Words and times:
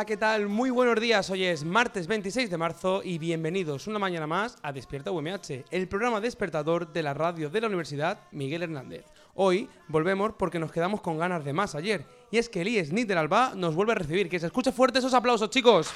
Hola, 0.00 0.06
¿qué 0.06 0.16
tal? 0.16 0.48
Muy 0.48 0.70
buenos 0.70 0.98
días. 0.98 1.28
Hoy 1.28 1.44
es 1.44 1.62
martes 1.62 2.06
26 2.06 2.48
de 2.48 2.56
marzo 2.56 3.02
y 3.04 3.18
bienvenidos 3.18 3.86
una 3.86 3.98
mañana 3.98 4.26
más 4.26 4.56
a 4.62 4.72
Despierta 4.72 5.10
UMH, 5.10 5.66
el 5.70 5.88
programa 5.88 6.22
despertador 6.22 6.90
de 6.90 7.02
la 7.02 7.12
radio 7.12 7.50
de 7.50 7.60
la 7.60 7.66
Universidad 7.66 8.20
Miguel 8.30 8.62
Hernández. 8.62 9.04
Hoy 9.34 9.68
volvemos 9.88 10.32
porque 10.38 10.58
nos 10.58 10.72
quedamos 10.72 11.02
con 11.02 11.18
ganas 11.18 11.44
de 11.44 11.52
más 11.52 11.74
ayer. 11.74 12.06
Y 12.30 12.38
es 12.38 12.48
que 12.48 12.62
Elías 12.62 12.90
Nid 12.92 13.08
del 13.08 13.18
Alba 13.18 13.52
nos 13.54 13.74
vuelve 13.74 13.92
a 13.92 13.96
recibir. 13.96 14.30
Que 14.30 14.40
se 14.40 14.46
escuche 14.46 14.72
fuerte 14.72 15.00
esos 15.00 15.12
aplausos, 15.12 15.50
chicos. 15.50 15.92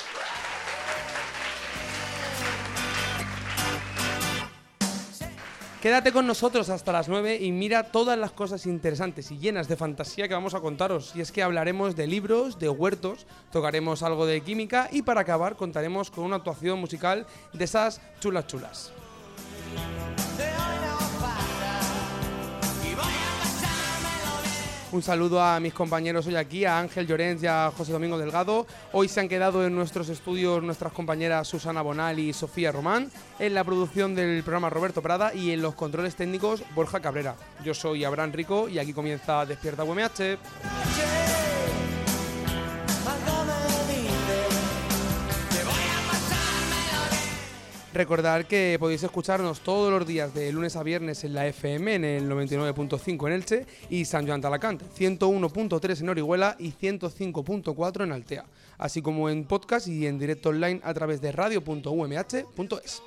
Quédate 5.85 6.13
con 6.13 6.27
nosotros 6.27 6.71
hasta 6.71 6.93
las 6.93 7.11
9 7.11 7.41
y 7.43 7.53
mira 7.53 7.83
todas 7.83 8.19
las 8.19 8.33
cosas 8.33 8.65
interesantes 8.65 9.31
y 9.31 9.37
llenas 9.37 9.69
de 9.69 9.77
fantasía 9.77 10.27
que 10.27 10.33
vamos 10.33 10.55
a 10.55 10.61
contaros. 10.61 11.13
Y 11.15 11.21
es 11.21 11.31
que 11.31 11.43
hablaremos 11.43 11.95
de 11.95 12.07
libros, 12.07 12.59
de 12.59 12.71
huertos, 12.71 13.27
tocaremos 13.53 14.03
algo 14.03 14.25
de 14.25 14.41
química 14.41 14.89
y 14.91 15.03
para 15.03 15.21
acabar 15.21 15.57
contaremos 15.57 16.11
con 16.11 16.25
una 16.25 16.37
actuación 16.37 16.81
musical 16.81 17.27
de 17.53 17.65
esas 17.65 18.01
chulas 18.19 18.47
chulas. 18.47 18.93
Un 24.95 25.03
saludo 25.03 25.43
a 25.43 25.59
mis 25.59 25.75
compañeros 25.75 26.25
hoy 26.29 26.37
aquí, 26.37 26.65
a 26.65 26.79
Ángel 26.79 27.09
Llorens 27.09 27.43
y 27.43 27.49
a 27.49 27.73
José 27.77 27.91
Domingo 27.91 28.17
Delgado. 28.17 28.65
Hoy 28.93 29.09
se 29.09 29.19
han 29.19 29.29
quedado 29.29 29.67
en 29.67 29.75
nuestros 29.75 30.09
estudios 30.09 30.63
nuestras 30.63 30.93
compañeras 30.93 31.49
Susana 31.49 31.83
Bonal 31.83 32.21
y 32.21 32.33
Sofía 32.33 32.71
Román, 32.71 33.11
en 33.41 33.55
la 33.55 33.65
producción 33.65 34.15
del 34.15 34.45
programa 34.45 34.71
Roberto 34.71 35.03
Prada 35.03 35.35
y 35.35 35.51
en 35.51 35.63
los 35.63 35.75
controles 35.75 36.15
técnicos 36.15 36.63
Borja 36.77 37.01
Cabrera. 37.01 37.35
Yo 37.65 37.75
soy 37.75 38.05
Abraham 38.05 38.31
Rico 38.35 38.69
y 38.69 38.79
aquí 38.79 38.93
comienza 38.93 39.45
Despierta 39.45 39.83
UMH. 39.83 40.39
Recordar 47.95 48.49
que 48.49 48.77
podéis 48.81 49.05
escucharnos 49.05 49.61
todos 49.61 49.89
los 49.93 50.05
días 50.05 50.35
de 50.35 50.51
lunes 50.51 50.75
a 50.75 50.83
viernes 50.83 51.23
en 51.23 51.33
la 51.33 51.47
FM 51.47 51.95
en 51.95 52.05
el 52.05 52.29
99.5 52.29 53.27
en 53.29 53.33
Elche 53.33 53.67
y 53.89 54.05
San 54.05 54.27
Joan 54.27 54.41
de 54.41 54.49
Alacant, 54.49 54.83
101.3 54.99 56.01
en 56.01 56.09
Orihuela 56.09 56.57
y 56.59 56.73
105.4 56.73 58.03
en 58.03 58.11
Altea, 58.11 58.47
así 58.79 59.01
como 59.01 59.31
en 59.31 59.45
podcast 59.45 59.87
y 59.87 60.09
en 60.09 60.19
directo 60.19 60.49
online 60.49 60.81
a 60.83 60.93
través 60.93 61.21
de 61.21 61.31
radio.umh.es. 61.31 63.03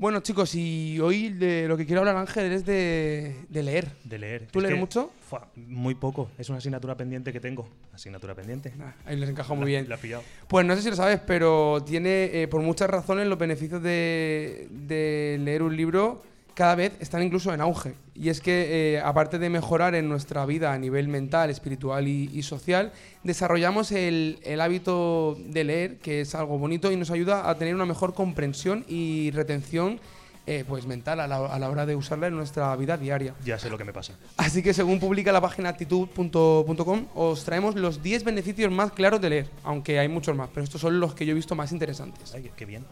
Bueno 0.00 0.20
chicos, 0.20 0.54
y 0.54 1.00
hoy 1.00 1.30
de 1.30 1.66
lo 1.66 1.76
que 1.76 1.84
quiero 1.84 2.02
hablar 2.02 2.16
Ángel 2.16 2.52
es 2.52 2.64
de, 2.64 3.34
de 3.48 3.62
leer. 3.64 3.88
De 4.04 4.16
leer. 4.16 4.46
¿Tú 4.48 4.60
Es 4.60 4.66
lees 4.68 4.78
mucho? 4.78 5.10
fua, 5.28 5.48
muy 5.56 5.96
poco. 5.96 6.30
Es 6.38 6.48
una 6.50 6.58
asignatura 6.58 6.96
pendiente 6.96 7.32
que 7.32 7.40
tengo. 7.40 7.68
Asignatura 7.92 8.32
pendiente. 8.36 8.72
Ah, 8.80 8.94
Ahí 9.06 9.16
les 9.16 9.28
encaja 9.28 9.54
muy 9.54 9.62
La- 9.64 9.66
bien. 9.66 9.88
La 9.88 9.96
he 9.96 9.98
pillado. 9.98 10.22
Pues 10.46 10.64
no 10.64 10.76
sé 10.76 10.82
si 10.82 10.90
lo 10.90 10.94
sabes, 10.94 11.18
pero 11.26 11.82
tiene 11.84 12.30
eh, 12.42 12.46
por 12.46 12.62
muchas 12.62 12.88
razones 12.88 13.26
los 13.26 13.38
beneficios 13.40 13.82
de, 13.82 14.68
de 14.70 15.36
leer 15.40 15.64
un 15.64 15.76
libro 15.76 16.22
cada 16.58 16.74
vez 16.74 16.92
están 16.98 17.22
incluso 17.22 17.54
en 17.54 17.60
auge. 17.60 17.94
Y 18.16 18.30
es 18.30 18.40
que 18.40 18.96
eh, 18.96 19.00
aparte 19.00 19.38
de 19.38 19.48
mejorar 19.48 19.94
en 19.94 20.08
nuestra 20.08 20.44
vida 20.44 20.72
a 20.72 20.78
nivel 20.78 21.06
mental, 21.06 21.50
espiritual 21.50 22.08
y, 22.08 22.28
y 22.34 22.42
social, 22.42 22.90
desarrollamos 23.22 23.92
el, 23.92 24.40
el 24.42 24.60
hábito 24.60 25.36
de 25.38 25.62
leer, 25.62 25.98
que 25.98 26.20
es 26.22 26.34
algo 26.34 26.58
bonito 26.58 26.90
y 26.90 26.96
nos 26.96 27.12
ayuda 27.12 27.48
a 27.48 27.54
tener 27.56 27.76
una 27.76 27.86
mejor 27.86 28.12
comprensión 28.12 28.84
y 28.88 29.30
retención 29.30 30.00
eh, 30.48 30.64
pues 30.66 30.86
mental 30.86 31.20
a 31.20 31.26
la, 31.28 31.36
a 31.46 31.58
la 31.58 31.68
hora 31.70 31.84
de 31.86 31.94
usarla 31.94 32.26
en 32.26 32.34
nuestra 32.34 32.74
vida 32.74 32.96
diaria. 32.96 33.34
Ya 33.44 33.58
sé 33.58 33.70
lo 33.70 33.78
que 33.78 33.84
me 33.84 33.92
pasa. 33.92 34.14
Así 34.38 34.62
que 34.62 34.74
según 34.74 34.98
publica 34.98 35.30
la 35.30 35.40
página 35.42 35.68
actitud.com, 35.68 37.06
os 37.14 37.44
traemos 37.44 37.76
los 37.76 38.02
10 38.02 38.24
beneficios 38.24 38.72
más 38.72 38.90
claros 38.92 39.20
de 39.20 39.30
leer, 39.30 39.46
aunque 39.62 39.98
hay 39.98 40.08
muchos 40.08 40.34
más, 40.34 40.48
pero 40.52 40.64
estos 40.64 40.80
son 40.80 40.98
los 41.00 41.14
que 41.14 41.24
yo 41.24 41.32
he 41.32 41.34
visto 41.34 41.54
más 41.54 41.70
interesantes. 41.70 42.34
Ay, 42.34 42.42
qué- 42.42 42.52
qué 42.56 42.64
bien. 42.64 42.84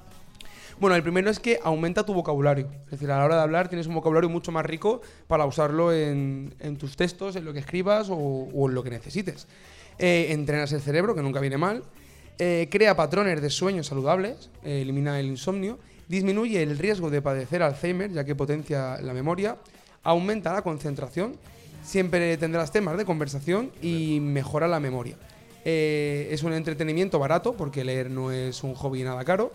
Bueno, 0.79 0.95
el 0.95 1.03
primero 1.03 1.31
es 1.31 1.41
que 1.41 1.59
aumenta 1.63 2.05
tu 2.05 2.13
vocabulario. 2.13 2.69
Es 2.85 2.91
decir, 2.91 3.11
a 3.11 3.17
la 3.17 3.25
hora 3.25 3.37
de 3.37 3.43
hablar 3.43 3.69
tienes 3.69 3.87
un 3.87 3.95
vocabulario 3.95 4.29
mucho 4.29 4.53
más 4.53 4.67
rico 4.67 5.01
para 5.27 5.47
usarlo 5.47 5.91
en, 5.91 6.53
tus 6.79 6.97
textos, 6.97 7.35
en 7.37 7.47
lo 7.47 7.55
que 7.55 7.61
escribas 7.61 8.09
o, 8.11 8.69
en 8.69 8.75
lo 8.75 8.83
que 8.83 8.91
necesites. 8.91 9.47
Eh, 9.99 10.27
entrenas 10.31 10.71
el 10.73 10.83
cerebro, 10.83 11.15
que 11.15 11.23
nunca 11.23 11.41
viene 11.41 11.57
mal. 11.57 11.83
Eh, 12.39 12.69
crea 12.71 12.95
patrones 12.95 13.41
de 13.41 13.49
sueños 13.49 13.87
saludables, 13.87 14.51
eh, 14.65 14.83
elimina 14.83 15.19
el 15.19 15.27
insomnio. 15.27 15.79
Disminuye 16.09 16.63
el 16.63 16.77
riesgo 16.77 17.09
de 17.09 17.23
padecer 17.23 17.63
Alzheimer, 17.63 18.13
ya 18.13 18.25
que 18.25 18.35
potencia 18.35 19.01
la 19.01 19.15
memoria. 19.15 19.57
Aumenta 20.03 20.53
la 20.53 20.61
concentración. 20.61 21.37
Siempre 21.83 22.37
tendrás 22.37 22.71
temas 22.71 22.99
de 22.99 23.07
conversación 23.07 23.73
y 23.81 24.21
mejora 24.21 24.69
la 24.69 24.79
memoria. 24.79 25.17
Es 25.65 26.43
un 26.45 26.53
entretenimiento 26.53 27.19
barato, 27.19 27.55
porque 27.55 27.83
leer 27.83 28.11
no 28.11 28.31
es 28.31 28.63
un 28.63 28.75
hobby 28.75 29.03
nada 29.03 29.25
caro. 29.25 29.51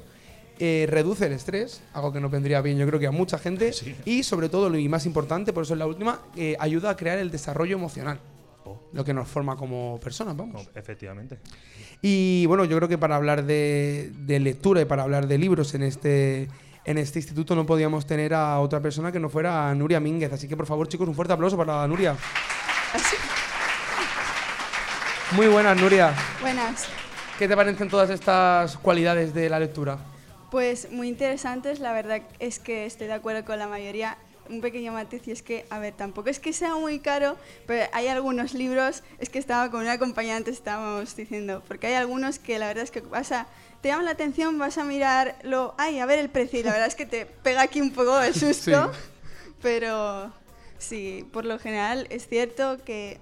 Eh, 0.63 0.85
reduce 0.88 1.25
el 1.25 1.31
estrés, 1.31 1.81
algo 1.91 2.13
que 2.13 2.19
nos 2.19 2.29
vendría 2.29 2.61
bien 2.61 2.77
yo 2.77 2.85
creo 2.85 2.99
que 2.99 3.07
a 3.07 3.11
mucha 3.11 3.39
gente. 3.39 3.73
Sí. 3.73 3.95
Y 4.05 4.22
sobre 4.22 4.47
todo, 4.47 4.69
lo 4.69 4.77
y 4.77 4.88
más 4.88 5.07
importante, 5.07 5.53
por 5.53 5.63
eso 5.63 5.73
es 5.73 5.79
la 5.79 5.88
última, 5.88 6.19
eh, 6.35 6.55
ayuda 6.59 6.91
a 6.91 6.95
crear 6.95 7.17
el 7.17 7.31
desarrollo 7.31 7.75
emocional. 7.75 8.19
Oh, 8.63 8.79
Lo 8.94 9.03
que 9.03 9.11
nos 9.11 9.27
forma 9.27 9.55
como 9.55 9.99
personas, 9.99 10.38
vamos. 10.38 10.67
oh, 10.67 10.77
efectivamente. 10.77 11.39
Y 12.03 12.45
bueno, 12.45 12.63
yo 12.66 12.77
creo 12.77 12.88
que 12.88 12.99
para 12.99 13.16
hablar 13.16 13.44
de, 13.44 14.11
de 14.19 14.39
lectura 14.39 14.81
y 14.81 14.85
para 14.85 15.01
hablar 15.01 15.25
de 15.25 15.39
libros 15.39 15.73
en 15.73 15.81
este, 15.81 16.47
en 16.85 16.99
este 16.99 17.17
instituto 17.17 17.55
no 17.55 17.66
podíamos 17.66 18.05
tener 18.05 18.35
a 18.35 18.59
otra 18.59 18.79
persona 18.81 19.11
que 19.11 19.19
no 19.19 19.29
fuera 19.29 19.67
a 19.67 19.73
Nuria 19.73 19.99
Mínguez. 19.99 20.31
Así 20.31 20.47
que 20.47 20.55
por 20.55 20.67
favor, 20.67 20.88
chicos, 20.88 21.07
un 21.07 21.16
fuerte 21.16 21.33
aplauso 21.33 21.57
para 21.57 21.88
Nuria. 21.88 22.16
Muy 25.31 25.47
buenas, 25.47 25.75
Nuria. 25.81 26.13
Buenas. 26.39 26.85
¿Qué 27.39 27.47
te 27.47 27.55
parecen 27.55 27.89
todas 27.89 28.11
estas 28.11 28.78
cualidades 28.78 29.33
de 29.33 29.49
la 29.49 29.57
lectura? 29.59 29.97
Pues 30.51 30.91
muy 30.91 31.07
interesantes, 31.07 31.79
la 31.79 31.94
verdad 31.94 32.23
es 32.39 32.59
que 32.59 32.85
estoy 32.85 33.07
de 33.07 33.13
acuerdo 33.13 33.45
con 33.45 33.57
la 33.57 33.67
mayoría. 33.67 34.17
Un 34.50 34.59
pequeño 34.59 34.91
matiz 34.91 35.25
y 35.25 35.31
es 35.31 35.41
que, 35.41 35.66
a 35.69 35.79
ver, 35.79 35.94
tampoco 35.94 36.28
es 36.28 36.41
que 36.41 36.51
sea 36.51 36.75
muy 36.75 37.00
caro, 37.00 37.38
pero 37.66 37.89
hay 37.94 38.07
algunos 38.07 38.53
libros, 38.53 39.01
es 39.19 39.29
que 39.29 39.40
estaba 39.40 39.72
con 39.72 39.79
una 39.79 39.97
compañía 39.97 40.35
antes, 40.35 40.56
estábamos 40.56 41.16
diciendo, 41.16 41.63
porque 41.69 41.88
hay 41.88 41.94
algunos 41.94 42.38
que 42.38 42.59
la 42.59 42.67
verdad 42.67 42.84
es 42.84 42.91
que 42.91 43.00
vas 43.00 43.31
a, 43.31 43.47
te 43.79 43.88
llaman 43.88 44.03
la 44.03 44.11
atención, 44.11 44.57
vas 44.57 44.78
a 44.78 44.84
mirarlo, 44.84 45.73
ay, 45.78 46.00
a 46.00 46.06
ver 46.06 46.19
el 46.19 46.29
precio, 46.29 46.59
y 46.59 46.63
la 46.63 46.73
verdad 46.73 46.88
es 46.90 46.95
que 46.95 47.06
te 47.06 47.25
pega 47.25 47.61
aquí 47.61 47.79
un 47.79 47.91
poco 47.91 48.19
el 48.19 48.34
susto, 48.35 48.91
pero 49.61 50.34
sí, 50.79 51.25
por 51.31 51.45
lo 51.45 51.57
general 51.59 52.07
es 52.09 52.28
cierto 52.28 52.78
que 52.84 53.19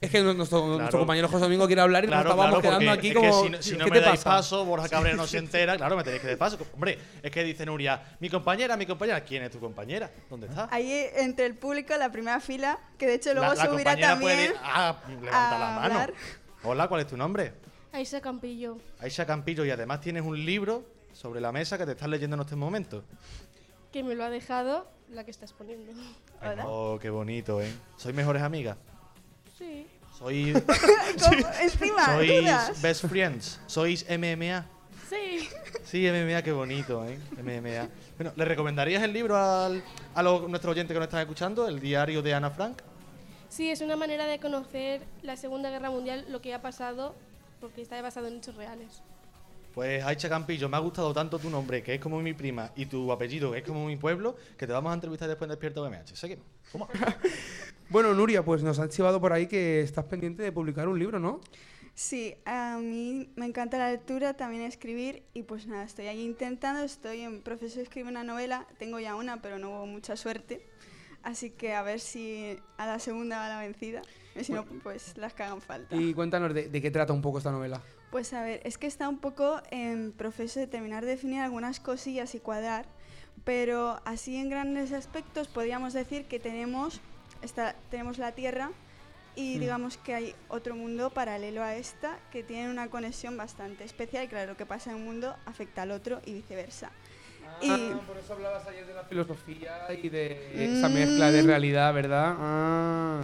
Es 0.00 0.10
que 0.10 0.22
nuestro, 0.22 0.78
compañero 0.90 1.26
José 1.26 1.44
Domingo 1.44 1.66
quiere 1.66 1.80
hablar 1.80 2.04
y 2.04 2.08
nos 2.08 2.20
estábamos 2.20 2.60
quedando 2.60 2.90
aquí 2.90 3.08
es 3.08 3.14
como. 3.14 3.42
que 3.42 3.46
si 3.48 3.50
no, 3.50 3.62
si 3.62 3.76
no 3.78 3.84
¿Qué 3.86 3.90
me 3.92 3.98
te 3.98 4.04
dais 4.04 4.22
pasa? 4.22 4.30
paso, 4.36 4.64
Borja 4.66 4.88
Cabrera 4.90 5.16
no 5.16 5.26
se 5.26 5.38
entera. 5.38 5.76
Claro, 5.76 5.96
me 5.96 6.04
tenéis 6.04 6.20
que 6.20 6.28
dar 6.28 6.36
paso. 6.38 6.58
Hombre, 6.74 6.98
es 7.22 7.30
que 7.30 7.42
dice 7.42 7.64
Nuria, 7.64 8.16
mi 8.20 8.28
compañera, 8.28 8.76
mi 8.76 8.84
compañera. 8.84 9.22
¿Quién 9.22 9.44
es 9.44 9.50
tu 9.50 9.58
compañera? 9.58 10.10
¿Dónde 10.28 10.48
está? 10.48 10.68
ahí 10.70 11.06
entre 11.16 11.46
el 11.46 11.54
público, 11.54 11.96
la 11.96 12.12
primera 12.12 12.40
fila, 12.40 12.78
que 12.98 13.06
de 13.06 13.14
hecho 13.14 13.32
luego 13.32 13.54
la, 13.54 13.54
la 13.54 13.70
subirá 13.70 13.92
compañera 13.92 14.08
también 14.08 14.52
puede. 14.52 14.60
Ah, 14.62 14.96
levanta 15.08 15.56
a 15.56 15.58
la 15.58 15.66
mano. 15.80 15.94
hablar. 15.94 16.14
Hola, 16.62 16.88
¿cuál 16.88 17.00
es 17.00 17.06
tu 17.06 17.16
nombre? 17.16 17.54
Aisa 17.92 18.20
Campillo. 18.20 18.76
Aisha 19.00 19.24
Campillo. 19.24 19.64
Y 19.64 19.70
además 19.70 20.02
tienes 20.02 20.22
un 20.22 20.44
libro 20.44 20.84
sobre 21.14 21.40
la 21.40 21.52
mesa 21.52 21.78
que 21.78 21.86
te 21.86 21.92
estás 21.92 22.08
leyendo 22.08 22.36
en 22.36 22.42
este 22.42 22.54
momento. 22.56 23.02
que 23.92 24.02
me 24.02 24.14
lo 24.14 24.24
ha 24.24 24.30
dejado 24.30 24.86
la 25.08 25.24
que 25.24 25.30
estás 25.30 25.54
poniendo. 25.54 25.90
Hola. 26.42 26.64
Oh, 26.66 26.98
qué 27.00 27.08
bonito, 27.08 27.62
¿eh? 27.62 27.72
¿Sois 27.96 28.14
mejores 28.14 28.42
amigas? 28.42 28.76
Sí. 29.56 29.86
¿Sois, 30.18 30.54
¿Cómo? 31.22 31.48
Encima, 31.60 32.04
sois 32.06 32.40
dudas. 32.40 32.82
best 32.82 33.06
friends? 33.06 33.60
¿Sois 33.66 34.04
MMA? 34.08 34.66
Sí. 35.08 35.48
Sí, 35.84 36.08
MMA, 36.10 36.42
qué 36.42 36.52
bonito, 36.52 37.04
¿eh? 37.06 37.18
MMA. 37.36 37.88
Bueno, 38.16 38.32
¿le 38.34 38.44
recomendarías 38.44 39.02
el 39.02 39.12
libro 39.12 39.36
al, 39.36 39.82
a 40.14 40.22
los, 40.22 40.48
nuestros 40.48 40.72
oyentes 40.72 40.92
que 40.94 40.98
nos 40.98 41.06
están 41.06 41.20
escuchando, 41.20 41.68
el 41.68 41.78
diario 41.80 42.22
de 42.22 42.34
Ana 42.34 42.50
Frank? 42.50 42.82
Sí, 43.48 43.70
es 43.70 43.80
una 43.80 43.94
manera 43.94 44.26
de 44.26 44.40
conocer 44.40 45.02
la 45.22 45.36
Segunda 45.36 45.70
Guerra 45.70 45.90
Mundial, 45.90 46.26
lo 46.28 46.40
que 46.40 46.52
ha 46.54 46.60
pasado 46.60 47.14
porque 47.60 47.82
está 47.82 48.00
basado 48.02 48.26
en 48.26 48.36
hechos 48.38 48.56
reales. 48.56 49.02
Pues 49.74 50.02
Aicha 50.04 50.28
Campillo, 50.28 50.68
me 50.68 50.76
ha 50.76 50.80
gustado 50.80 51.12
tanto 51.12 51.38
tu 51.38 51.50
nombre, 51.50 51.82
que 51.82 51.94
es 51.94 52.00
como 52.00 52.20
mi 52.20 52.32
prima, 52.32 52.72
y 52.76 52.86
tu 52.86 53.12
apellido, 53.12 53.52
que 53.52 53.58
es 53.58 53.64
como 53.64 53.84
mi 53.86 53.96
pueblo, 53.96 54.36
que 54.56 54.66
te 54.66 54.72
vamos 54.72 54.90
a 54.90 54.94
entrevistar 54.94 55.28
después 55.28 55.46
en 55.46 55.50
Despierta 55.50 55.82
UMH. 55.82 56.16
Seguimos. 56.16 56.46
Bueno, 57.88 58.12
Nuria, 58.14 58.44
pues 58.44 58.62
nos 58.62 58.78
han 58.80 58.88
chivado 58.88 59.20
por 59.20 59.32
ahí 59.32 59.46
que 59.46 59.80
estás 59.80 60.04
pendiente 60.06 60.42
de 60.42 60.50
publicar 60.50 60.88
un 60.88 60.98
libro, 60.98 61.20
¿no? 61.20 61.40
Sí, 61.94 62.34
a 62.44 62.78
mí 62.78 63.30
me 63.36 63.46
encanta 63.46 63.78
la 63.78 63.90
lectura, 63.90 64.34
también 64.34 64.62
escribir 64.64 65.22
y 65.32 65.44
pues 65.44 65.66
nada, 65.66 65.84
estoy 65.84 66.08
ahí 66.08 66.20
intentando, 66.20 66.82
estoy 66.82 67.20
en 67.20 67.40
proceso 67.40 67.76
de 67.76 67.84
escribir 67.84 68.10
una 68.10 68.22
novela, 68.22 68.66
tengo 68.78 68.98
ya 68.98 69.14
una, 69.14 69.40
pero 69.40 69.58
no 69.58 69.70
hubo 69.70 69.86
mucha 69.86 70.14
suerte, 70.16 70.66
así 71.22 71.50
que 71.50 71.72
a 71.72 71.82
ver 71.82 72.00
si 72.00 72.58
a 72.76 72.86
la 72.86 72.98
segunda 72.98 73.38
va 73.38 73.48
la 73.48 73.60
vencida, 73.60 74.02
y 74.34 74.44
si 74.44 74.52
no, 74.52 74.66
pues 74.82 75.16
las 75.16 75.32
que 75.32 75.44
hagan 75.44 75.62
falta. 75.62 75.96
Y 75.96 76.12
cuéntanos 76.12 76.52
de, 76.52 76.68
de 76.68 76.82
qué 76.82 76.90
trata 76.90 77.14
un 77.14 77.22
poco 77.22 77.38
esta 77.38 77.50
novela. 77.50 77.80
Pues 78.10 78.34
a 78.34 78.42
ver, 78.42 78.60
es 78.64 78.76
que 78.76 78.88
está 78.88 79.08
un 79.08 79.18
poco 79.18 79.62
en 79.70 80.12
proceso 80.12 80.60
de 80.60 80.66
terminar 80.66 81.02
de 81.02 81.12
definir 81.12 81.40
algunas 81.40 81.80
cosillas 81.80 82.34
y 82.34 82.40
cuadrar, 82.40 82.84
pero 83.44 84.02
así 84.04 84.36
en 84.36 84.50
grandes 84.50 84.92
aspectos 84.92 85.48
podríamos 85.48 85.94
decir 85.94 86.26
que 86.26 86.38
tenemos, 86.38 87.00
tenemos 87.90 88.18
la 88.18 88.32
Tierra 88.32 88.70
y 89.34 89.56
Mm. 89.56 89.60
digamos 89.60 89.96
que 89.98 90.14
hay 90.14 90.34
otro 90.48 90.74
mundo 90.74 91.10
paralelo 91.10 91.62
a 91.62 91.74
esta 91.76 92.18
que 92.32 92.42
tiene 92.42 92.70
una 92.70 92.88
conexión 92.88 93.36
bastante 93.36 93.84
especial 93.84 94.24
y 94.24 94.28
claro, 94.28 94.52
lo 94.52 94.56
que 94.56 94.66
pasa 94.66 94.90
en 94.90 94.96
un 94.96 95.04
mundo 95.04 95.36
afecta 95.46 95.82
al 95.82 95.90
otro 95.90 96.20
y 96.24 96.32
viceversa. 96.34 96.90
Y- 97.62 97.70
Ah, 97.70 98.00
por 98.06 98.16
eso 98.18 98.32
hablabas 98.32 98.66
ayer 98.66 98.86
de 98.86 98.94
la 98.94 99.04
filosofía 99.04 99.86
y 100.02 100.08
de 100.08 100.78
esa 100.78 100.88
mezcla 100.88 101.30
de 101.30 101.42
Mm. 101.42 101.46
realidad, 101.46 101.94
¿verdad? 101.94 102.34
Ah. 102.38 103.20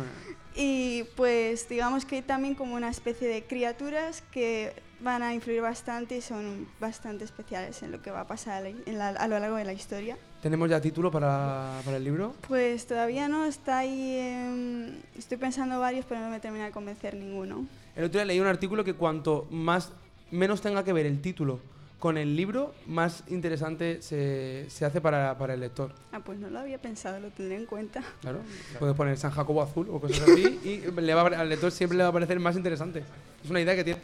Y 0.54 1.04
pues 1.16 1.68
digamos 1.68 2.04
que 2.04 2.16
hay 2.16 2.22
también 2.22 2.54
como 2.54 2.74
una 2.74 2.90
especie 2.90 3.26
de 3.26 3.44
criaturas 3.44 4.22
que 4.30 4.74
van 5.02 5.22
a 5.22 5.34
influir 5.34 5.60
bastante 5.60 6.16
y 6.16 6.20
son 6.20 6.66
bastante 6.80 7.24
especiales 7.24 7.82
en 7.82 7.90
lo 7.92 8.00
que 8.00 8.10
va 8.10 8.20
a 8.20 8.26
pasar 8.26 8.64
en 8.66 8.98
la- 8.98 9.08
a 9.08 9.28
lo 9.28 9.38
largo 9.38 9.56
de 9.56 9.64
la 9.64 9.72
historia. 9.72 10.16
¿Tenemos 10.40 10.68
ya 10.70 10.80
título 10.80 11.10
para, 11.10 11.80
para 11.84 11.96
el 11.96 12.04
libro? 12.04 12.34
Pues 12.48 12.86
todavía 12.86 13.28
no, 13.28 13.44
está 13.44 13.78
ahí. 13.78 14.16
em, 14.18 14.96
estoy 15.16 15.38
pensando 15.38 15.78
varios, 15.80 16.04
pero 16.08 16.20
no 16.20 16.28
me 16.30 16.40
termina 16.40 16.64
de 16.66 16.70
convencer 16.72 17.14
ninguno. 17.14 17.66
El 17.96 18.04
otro 18.04 18.18
día 18.18 18.24
leí 18.24 18.40
un 18.40 18.46
artículo 18.46 18.84
que 18.84 18.94
cuanto 18.94 19.46
más 19.50 19.92
menos 20.30 20.60
tenga 20.60 20.82
que 20.84 20.92
ver 20.92 21.06
el 21.06 21.20
título 21.20 21.60
con 21.98 22.18
el 22.18 22.34
libro, 22.34 22.74
más 22.86 23.22
interesante 23.28 24.02
se, 24.02 24.66
se 24.68 24.84
hace 24.84 25.00
para, 25.00 25.38
para 25.38 25.54
el 25.54 25.60
lector. 25.60 25.94
Ah, 26.10 26.18
pues 26.18 26.36
no 26.40 26.50
lo 26.50 26.58
había 26.58 26.78
pensado, 26.78 27.20
lo 27.20 27.28
tendré 27.30 27.54
en 27.56 27.66
cuenta. 27.66 28.02
Claro, 28.22 28.40
puedes 28.80 28.96
poner 28.96 29.16
San 29.16 29.30
Jacobo 29.30 29.62
azul 29.62 29.88
o 29.88 30.00
cosas 30.00 30.28
así 30.28 30.58
y 30.64 31.00
le 31.00 31.14
va 31.14 31.22
al 31.22 31.48
lector 31.48 31.70
siempre 31.70 31.96
le 31.96 32.02
va 32.02 32.08
a 32.10 32.12
parecer 32.12 32.40
más 32.40 32.56
interesante. 32.56 33.04
Es 33.44 33.50
una 33.50 33.60
idea 33.60 33.76
que 33.76 33.84
tienes 33.84 34.02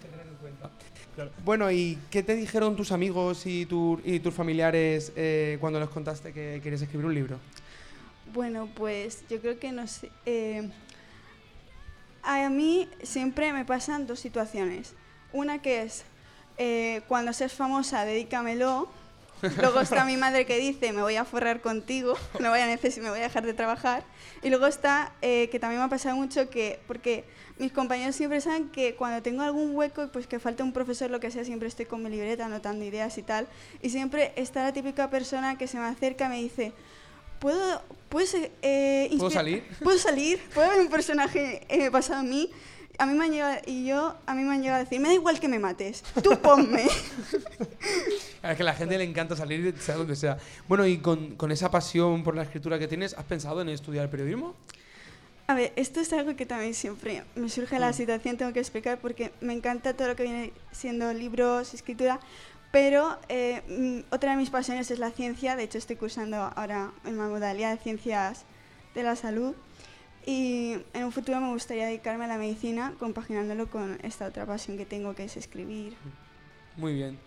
Claro. 1.19 1.32
Bueno, 1.44 1.69
¿y 1.73 1.99
qué 2.12 2.23
te 2.23 2.37
dijeron 2.37 2.76
tus 2.76 2.93
amigos 2.93 3.44
y, 3.44 3.67
tu- 3.67 4.00
y 4.05 4.20
tus 4.20 4.32
familiares 4.32 5.11
eh, 5.17 5.56
cuando 5.61 5.81
les 5.81 5.88
contaste 5.88 6.32
que 6.32 6.61
querías 6.62 6.81
escribir 6.81 7.06
un 7.06 7.12
libro? 7.15 7.41
Bueno, 8.32 8.69
pues 8.73 9.25
yo 9.29 9.41
creo 9.41 9.59
que 9.59 9.73
no 9.73 9.88
sé. 9.88 10.12
eh, 10.26 10.70
a 12.23 12.49
mí 12.50 12.88
siempre 13.03 13.53
me 13.53 13.65
pasan 13.65 14.06
dos 14.06 14.20
situaciones. 14.20 14.94
Una 15.32 15.61
que 15.61 15.82
es, 15.82 16.05
eh, 16.56 17.00
cuando 17.09 17.32
seas 17.32 17.53
famosa, 17.53 18.05
dedícamelo. 18.05 18.88
Luego 19.61 19.81
está 19.81 20.05
mi 20.05 20.17
madre 20.17 20.46
que 20.46 20.58
dice, 20.58 20.93
me 20.93 21.02
voy 21.02 21.17
a 21.17 21.25
forrar 21.25 21.61
contigo, 21.61 22.14
no 22.40 22.50
voy 22.50 22.61
a, 22.61 22.67
neces- 22.67 23.00
me 23.00 23.11
voy 23.11 23.20
a 23.20 23.23
dejar 23.23 23.44
de 23.46 23.55
trabajar. 23.55 24.05
Y 24.43 24.50
luego 24.50 24.67
está, 24.67 25.12
eh, 25.23 25.49
que 25.50 25.58
también 25.58 25.81
me 25.81 25.87
ha 25.87 25.88
pasado 25.88 26.17
mucho, 26.17 26.49
que 26.50 26.81
porque 26.87 27.25
mis 27.58 27.73
compañeros 27.73 28.14
siempre 28.17 28.40
saben 28.40 28.69
que 28.69 28.94
cuando 28.94 29.23
tengo 29.23 29.43
algún 29.43 29.75
hueco, 29.75 30.08
pues 30.12 30.26
que 30.26 30.38
falta 30.38 30.62
un 30.64 30.73
profesor, 30.73 31.11
lo 31.11 31.20
que 31.20 31.31
sea, 31.31 31.44
siempre 31.44 31.69
estoy 31.69 31.87
con 31.87 32.02
mi 32.02 32.08
libreta 32.11 32.46
anotando 32.46 32.85
ideas 32.85 33.17
y 33.19 33.23
tal. 33.23 33.46
Y 33.82 33.90
siempre 33.90 34.32
está 34.37 34.62
la 34.62 34.73
típica 34.73 35.11
persona 35.11 35.58
que 35.58 35.67
se 35.67 35.79
me 35.79 35.85
acerca 35.87 36.26
y 36.26 36.29
me 36.29 36.37
dice, 36.43 36.73
¿puedo, 37.40 37.82
puedes, 38.08 38.35
eh, 38.62 39.08
¿Puedo 39.19 39.31
salir? 39.31 39.64
¿Puedo 39.82 39.99
salir? 39.99 40.40
¿Puedo 40.55 40.69
haber 40.70 40.81
un 40.82 40.88
personaje 40.90 41.64
eh, 41.69 41.88
basado 41.88 42.20
en 42.23 42.31
mí? 42.31 42.50
A 42.99 43.06
mí 43.06 43.15
me 43.15 43.27
han 43.27 43.31
llegado, 43.33 43.56
y 43.65 43.87
yo, 43.87 44.17
a 44.27 44.35
mí 44.35 44.43
me 44.43 44.55
han 44.55 44.61
llegado 44.61 44.81
a 44.81 44.85
decir, 44.85 44.99
me 44.99 45.09
da 45.09 45.15
igual 45.15 45.39
que 45.39 45.47
me 45.47 45.61
mates, 45.61 46.03
tú 46.23 46.37
ponme. 46.41 46.87
Es 48.43 48.56
que 48.56 48.62
a 48.62 48.67
la 48.67 48.75
gente 48.75 48.97
le 48.97 49.05
encanta 49.05 49.37
salir, 49.37 49.75
sea 49.79 49.97
donde 49.97 50.17
sea. 50.17 50.39
Bueno, 50.69 50.87
y 50.87 50.99
con, 50.99 51.35
con 51.37 51.50
esa 51.53 51.71
pasión 51.71 52.23
por 52.23 52.35
la 52.35 52.43
escritura 52.43 52.79
que 52.79 52.89
tienes, 52.89 53.15
¿has 53.15 53.25
pensado 53.25 53.61
en 53.61 53.69
estudiar 53.69 54.09
periodismo? 54.11 54.55
A 55.49 55.55
ver, 55.55 55.73
esto 55.77 56.00
es 56.00 56.12
algo 56.12 56.37
que 56.37 56.45
también 56.45 56.75
siempre 56.75 57.25
me 57.35 57.49
surge 57.49 57.79
la 57.79 57.93
situación, 57.93 58.37
tengo 58.37 58.53
que 58.53 58.61
explicar, 58.61 58.99
porque 58.99 59.33
me 59.41 59.53
encanta 59.55 59.95
todo 59.95 60.09
lo 60.09 60.17
que 60.17 60.25
viene 60.25 60.53
siendo 60.73 61.12
libros, 61.12 61.75
escritura, 61.75 62.21
pero 62.71 63.19
eh, 63.29 63.62
mm, 63.67 64.15
otra 64.15 64.33
de 64.33 64.37
mis 64.37 64.50
pasiones 64.50 64.91
es 64.91 64.99
la 64.99 65.11
ciencia, 65.11 65.56
de 65.56 65.62
hecho 65.62 65.79
estoy 65.79 65.97
cursando 65.97 66.37
ahora 66.55 66.93
en 67.05 67.17
la 67.17 67.29
modalidad 67.29 67.71
de 67.71 67.83
ciencias 67.83 68.45
de 68.95 69.03
la 69.03 69.17
salud 69.17 69.55
y 70.28 70.75
en 70.92 71.04
un 71.04 71.10
futuro 71.10 71.40
me 71.40 71.48
gustaría 71.48 71.86
dedicarme 71.86 72.26
a 72.26 72.28
la 72.28 72.36
medicina 72.36 72.92
compaginándolo 72.98 73.70
con 73.70 73.98
esta 74.02 74.26
otra 74.26 74.44
pasión 74.44 74.76
que 74.76 74.84
tengo 74.84 75.14
que 75.14 75.25
es 75.25 75.38
escribir. 75.38 75.94
Muy 76.76 76.92
bien. 76.92 77.19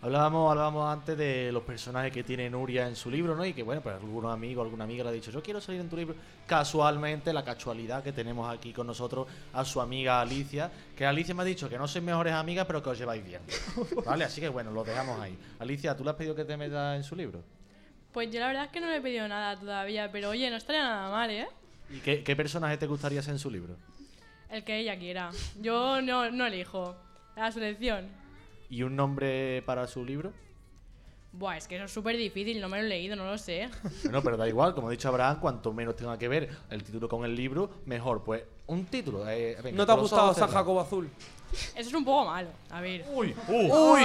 Hablábamos, 0.00 0.50
hablábamos 0.50 0.92
antes 0.92 1.16
de 1.16 1.52
los 1.52 1.62
personajes 1.62 2.12
que 2.12 2.24
tiene 2.24 2.50
Nuria 2.50 2.88
en 2.88 2.96
su 2.96 3.12
libro, 3.12 3.36
¿no? 3.36 3.46
Y 3.46 3.52
que, 3.52 3.62
bueno, 3.62 3.80
pues 3.80 3.94
algunos 3.94 4.34
amigos, 4.34 4.64
alguna 4.64 4.82
amiga 4.82 5.04
le 5.04 5.10
ha 5.10 5.12
dicho, 5.12 5.30
yo 5.30 5.40
quiero 5.40 5.60
salir 5.60 5.82
en 5.82 5.88
tu 5.88 5.96
libro. 5.96 6.16
Casualmente, 6.44 7.32
la 7.32 7.44
casualidad 7.44 8.02
que 8.02 8.10
tenemos 8.10 8.52
aquí 8.52 8.72
con 8.72 8.88
nosotros 8.88 9.28
a 9.52 9.64
su 9.64 9.80
amiga 9.80 10.20
Alicia, 10.20 10.68
que 10.96 11.06
Alicia 11.06 11.36
me 11.36 11.42
ha 11.42 11.44
dicho 11.44 11.68
que 11.68 11.78
no 11.78 11.86
sois 11.86 12.04
mejores 12.04 12.32
amigas, 12.32 12.66
pero 12.66 12.82
que 12.82 12.90
os 12.90 12.98
lleváis 12.98 13.24
bien. 13.24 13.42
¿Vale? 14.04 14.24
Así 14.24 14.40
que, 14.40 14.48
bueno, 14.48 14.72
lo 14.72 14.82
dejamos 14.82 15.20
ahí. 15.20 15.38
Alicia, 15.60 15.96
¿tú 15.96 16.02
le 16.02 16.10
has 16.10 16.16
pedido 16.16 16.34
que 16.34 16.44
te 16.44 16.56
metas 16.56 16.96
en 16.96 17.04
su 17.04 17.14
libro? 17.14 17.40
Pues 18.10 18.32
yo 18.32 18.40
la 18.40 18.48
verdad 18.48 18.64
es 18.64 18.70
que 18.72 18.80
no 18.80 18.88
le 18.88 18.96
he 18.96 19.00
pedido 19.00 19.28
nada 19.28 19.56
todavía, 19.60 20.10
pero 20.10 20.30
oye, 20.30 20.50
no 20.50 20.56
estaría 20.56 20.82
nada 20.82 21.08
mal, 21.08 21.30
¿eh? 21.30 21.46
¿Y 21.92 21.98
qué, 22.00 22.22
qué 22.24 22.34
personaje 22.36 22.76
te 22.76 22.86
gustaría 22.86 23.22
ser 23.22 23.32
en 23.34 23.38
su 23.38 23.50
libro? 23.50 23.76
El 24.50 24.64
que 24.64 24.78
ella 24.78 24.98
quiera. 24.98 25.30
Yo 25.60 26.00
no, 26.02 26.30
no 26.30 26.46
elijo. 26.46 26.96
La 27.36 27.50
selección. 27.52 28.06
¿Y 28.68 28.82
un 28.82 28.96
nombre 28.96 29.62
para 29.66 29.86
su 29.86 30.04
libro? 30.04 30.32
Buah, 31.32 31.56
es 31.56 31.66
que 31.66 31.76
eso 31.76 31.86
es 31.86 31.90
súper 31.90 32.16
difícil, 32.18 32.60
no 32.60 32.68
me 32.68 32.78
lo 32.78 32.84
he 32.84 32.88
leído, 32.88 33.16
no 33.16 33.24
lo 33.24 33.38
sé. 33.38 33.70
Bueno, 34.04 34.22
pero 34.22 34.36
da 34.36 34.46
igual, 34.46 34.74
como 34.74 34.88
ha 34.88 34.90
dicho 34.90 35.08
Abraham, 35.08 35.40
cuanto 35.40 35.72
menos 35.72 35.96
tenga 35.96 36.18
que 36.18 36.28
ver 36.28 36.50
el 36.68 36.82
título 36.82 37.08
con 37.08 37.24
el 37.24 37.34
libro, 37.34 37.70
mejor. 37.86 38.22
Pues 38.22 38.42
un 38.66 38.84
título. 38.86 39.26
eh, 39.30 39.56
venga, 39.62 39.76
¿No 39.78 39.86
te 39.86 39.92
ha 39.92 39.94
gustado 39.94 40.34
San. 40.34 40.50
Jacobo 40.50 40.80
azul? 40.80 41.08
Eso 41.52 41.88
es 41.88 41.94
un 41.94 42.04
poco 42.04 42.26
malo. 42.26 42.48
A 42.70 42.80
ver. 42.82 43.04
Uy, 43.14 43.34
uy, 43.48 44.02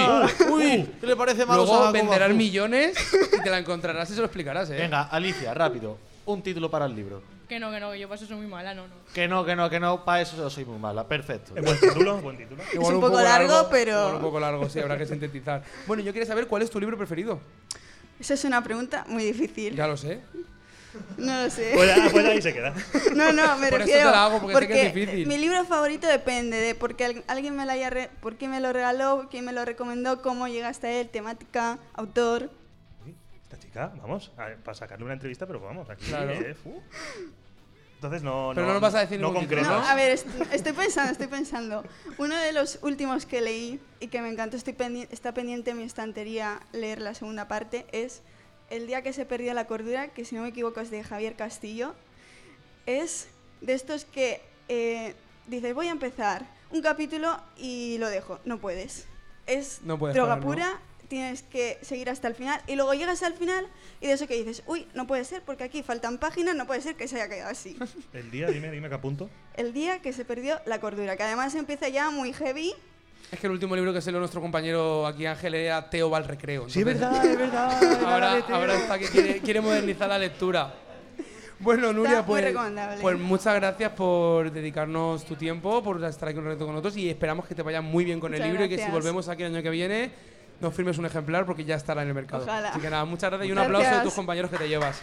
uy, 0.50 0.86
¿qué 1.00 1.06
le 1.06 1.16
parece 1.16 1.44
malo 1.44 1.66
San 1.66 1.76
Luego 1.76 1.84
Jacobo 1.84 1.92
venderás 1.92 2.34
millones 2.34 2.96
y 3.38 3.42
te 3.42 3.50
la 3.50 3.58
encontrarás 3.58 4.10
y 4.10 4.14
se 4.14 4.20
lo 4.20 4.26
explicarás, 4.26 4.70
¿eh? 4.70 4.76
Venga, 4.76 5.02
Alicia, 5.04 5.52
rápido. 5.54 5.98
Un 6.26 6.42
título 6.42 6.70
para 6.70 6.86
el 6.86 6.94
libro. 6.94 7.22
Que 7.48 7.58
no, 7.58 7.70
que 7.70 7.80
no, 7.80 7.90
que 7.92 7.98
yo 7.98 8.08
para 8.08 8.16
eso 8.20 8.26
soy 8.26 8.36
muy 8.36 8.46
mala, 8.46 8.74
no, 8.74 8.86
no. 8.86 8.94
Que 9.14 9.26
no, 9.26 9.44
que 9.44 9.56
no, 9.56 9.70
que 9.70 9.80
no, 9.80 10.04
para 10.04 10.20
eso 10.20 10.36
yo 10.36 10.50
soy 10.50 10.64
muy 10.66 10.78
mala. 10.78 11.08
Perfecto. 11.08 11.52
Es 11.56 11.64
buen 11.64 11.80
título, 11.80 12.18
buen 12.20 12.36
título. 12.36 12.62
Igual 12.74 12.94
un 12.96 13.00
poco 13.00 13.20
largo, 13.20 13.68
pero- 13.70 13.98
igual 14.00 14.14
un 14.16 14.20
poco 14.20 14.40
largo, 14.40 14.68
sí, 14.68 14.78
habrá 14.80 14.98
que 14.98 15.06
sintetizar. 15.06 15.62
Bueno, 15.86 16.02
yo 16.02 16.12
quiero 16.12 16.26
saber 16.26 16.46
cuál 16.46 16.62
es 16.62 16.70
tu 16.70 16.78
libro 16.78 16.96
preferido. 16.98 17.40
Esa 18.20 18.34
es 18.34 18.44
una 18.44 18.62
pregunta 18.62 19.04
muy 19.08 19.24
difícil. 19.24 19.74
Ya 19.74 19.86
lo 19.86 19.96
sé. 19.96 20.20
No 21.16 21.42
lo 21.44 21.50
sé. 21.50 21.72
Pues, 21.74 21.90
ah, 21.96 22.08
pues 22.10 22.24
ahí 22.26 22.42
se 22.42 22.52
queda. 22.52 22.74
No, 23.14 23.32
no, 23.32 23.56
me 23.58 23.68
Por 23.70 23.80
eso 23.80 23.86
refiero. 23.86 24.10
te 24.10 24.16
la 24.16 24.26
hago, 24.26 24.40
porque 24.40 24.56
sé 24.58 24.66
que 24.68 24.86
es 24.88 24.94
difícil. 24.94 25.26
Mi 25.26 25.38
libro 25.38 25.64
favorito 25.64 26.06
depende 26.06 26.56
de 26.58 26.74
porque 26.74 27.04
al- 27.04 27.24
alguien 27.28 27.54
me 27.56 27.64
lo 27.64 27.72
haya 27.72 27.88
re- 27.90 28.10
por 28.20 28.36
quién 28.36 28.50
me 28.50 28.60
lo 28.60 28.72
regaló, 28.72 29.28
quién 29.30 29.44
me 29.44 29.52
lo 29.52 29.64
recomendó, 29.64 30.20
cómo 30.22 30.48
llega 30.48 30.68
hasta 30.68 30.90
él, 30.90 31.08
temática, 31.08 31.78
autor. 31.94 32.50
Esta 33.50 33.58
chica, 33.58 33.92
vamos, 33.96 34.30
a 34.36 34.48
para 34.62 34.74
sacarle 34.74 35.04
una 35.04 35.14
entrevista, 35.14 35.46
pero 35.46 35.60
vamos, 35.60 35.88
aquí. 35.88 36.04
Claro. 36.06 36.32
eh. 36.32 36.54
Entonces 37.94 38.22
no. 38.22 38.52
Pero 38.54 38.66
no 38.66 38.74
nos 38.74 38.82
vas 38.82 38.94
a 38.94 39.00
decir 39.00 39.18
no 39.18 39.32
concretas. 39.32 39.66
No, 39.68 39.78
a 39.88 39.94
ver, 39.94 40.10
est- 40.12 40.26
estoy 40.52 40.72
pensando, 40.72 41.10
estoy 41.12 41.26
pensando. 41.26 41.82
Uno 42.18 42.36
de 42.36 42.52
los 42.52 42.78
últimos 42.82 43.26
que 43.26 43.40
leí 43.40 43.80
y 44.00 44.08
que 44.08 44.20
me 44.20 44.28
encantó, 44.28 44.56
estoy 44.56 44.74
pendi- 44.74 45.08
está 45.10 45.32
pendiente 45.32 45.70
en 45.72 45.78
mi 45.78 45.82
estantería 45.84 46.60
leer 46.72 47.00
la 47.00 47.14
segunda 47.14 47.48
parte, 47.48 47.86
es 47.92 48.22
El 48.70 48.86
día 48.86 49.00
que 49.02 49.14
se 49.14 49.24
perdió 49.24 49.54
la 49.54 49.66
cordura, 49.66 50.08
que 50.08 50.26
si 50.26 50.34
no 50.36 50.42
me 50.42 50.48
equivoco 50.48 50.80
es 50.80 50.90
de 50.90 51.02
Javier 51.02 51.34
Castillo. 51.36 51.94
Es 52.84 53.28
de 53.62 53.72
estos 53.72 54.04
que 54.04 54.42
eh, 54.68 55.14
dices, 55.46 55.74
voy 55.74 55.88
a 55.88 55.90
empezar 55.90 56.44
un 56.70 56.82
capítulo 56.82 57.40
y 57.56 57.96
lo 57.98 58.08
dejo. 58.10 58.38
No 58.44 58.58
puedes. 58.58 59.06
Es 59.46 59.80
No 59.82 59.98
puedes 59.98 60.14
droga 60.14 60.34
parar, 60.34 60.44
¿no? 60.44 60.50
pura, 60.52 60.80
tienes 61.08 61.42
que 61.42 61.78
seguir 61.82 62.08
hasta 62.10 62.28
el 62.28 62.34
final 62.34 62.60
y 62.66 62.76
luego 62.76 62.94
llegas 62.94 63.22
al 63.22 63.34
final 63.34 63.66
y 64.00 64.06
de 64.06 64.12
eso 64.12 64.26
que 64.26 64.34
dices, 64.34 64.62
uy, 64.66 64.86
no 64.94 65.06
puede 65.06 65.24
ser 65.24 65.42
porque 65.42 65.64
aquí 65.64 65.82
faltan 65.82 66.18
páginas, 66.18 66.54
no 66.54 66.66
puede 66.66 66.80
ser 66.80 66.94
que 66.94 67.08
se 67.08 67.16
haya 67.16 67.28
quedado 67.28 67.50
así. 67.50 67.76
El 68.12 68.30
día, 68.30 68.48
dime, 68.48 68.70
dime 68.70 68.88
que 68.88 68.94
apunto. 68.94 69.28
El 69.56 69.72
día 69.72 70.00
que 70.00 70.12
se 70.12 70.24
perdió 70.24 70.60
la 70.66 70.80
cordura, 70.80 71.16
que 71.16 71.22
además 71.22 71.54
empieza 71.54 71.88
ya 71.88 72.10
muy 72.10 72.32
heavy. 72.32 72.74
Es 73.32 73.40
que 73.40 73.46
el 73.46 73.52
último 73.52 73.76
libro 73.76 73.92
que 73.92 74.00
se 74.00 74.10
leyó 74.10 74.20
nuestro 74.20 74.40
compañero 74.40 75.06
aquí 75.06 75.26
Ángel 75.26 75.54
era 75.54 75.90
Teo 75.90 76.08
va 76.08 76.18
al 76.18 76.24
recreo. 76.24 76.68
Sí, 76.68 76.80
es 76.80 76.86
entonces- 76.86 77.36
verdad, 77.36 77.82
es 77.82 77.88
verdad. 77.90 78.04
Ahora, 78.12 78.44
ahora 78.48 78.74
está 78.76 78.98
que 78.98 79.06
quiere, 79.08 79.40
quiere 79.40 79.60
modernizar 79.60 80.08
la 80.08 80.18
lectura. 80.18 80.74
Bueno, 81.60 81.92
Nuria, 81.92 82.24
pues, 82.24 82.54
pues 83.00 83.18
muchas 83.18 83.56
gracias 83.56 83.90
por 83.90 84.48
dedicarnos 84.52 85.24
tu 85.24 85.34
tiempo, 85.34 85.82
por 85.82 86.02
estar 86.04 86.28
aquí 86.28 86.38
un 86.38 86.44
rato 86.44 86.64
con 86.64 86.72
nosotros 86.72 86.96
y 86.96 87.10
esperamos 87.10 87.48
que 87.48 87.54
te 87.56 87.62
vaya 87.62 87.80
muy 87.80 88.04
bien 88.04 88.20
con 88.20 88.32
el 88.32 88.38
Muchas 88.38 88.52
libro 88.52 88.64
y 88.64 88.68
que 88.68 88.76
si 88.76 88.82
gracias. 88.82 88.94
volvemos 88.94 89.28
aquí 89.28 89.42
el 89.42 89.52
año 89.52 89.60
que 89.64 89.70
viene 89.70 90.12
nos 90.60 90.74
firmes 90.74 90.98
un 90.98 91.06
ejemplar 91.06 91.46
porque 91.46 91.64
ya 91.64 91.76
estará 91.76 92.02
en 92.02 92.08
el 92.08 92.14
mercado. 92.14 92.44
Ojalá. 92.44 92.70
Así 92.70 92.80
que 92.80 92.90
nada, 92.90 93.04
muchas 93.04 93.30
gracias 93.30 93.48
y 93.48 93.52
un 93.52 93.56
Gracias. 93.56 93.76
aplauso 93.76 94.00
a 94.00 94.02
tus 94.02 94.14
compañeros 94.14 94.50
que 94.50 94.58
te 94.58 94.68
llevas. 94.68 95.00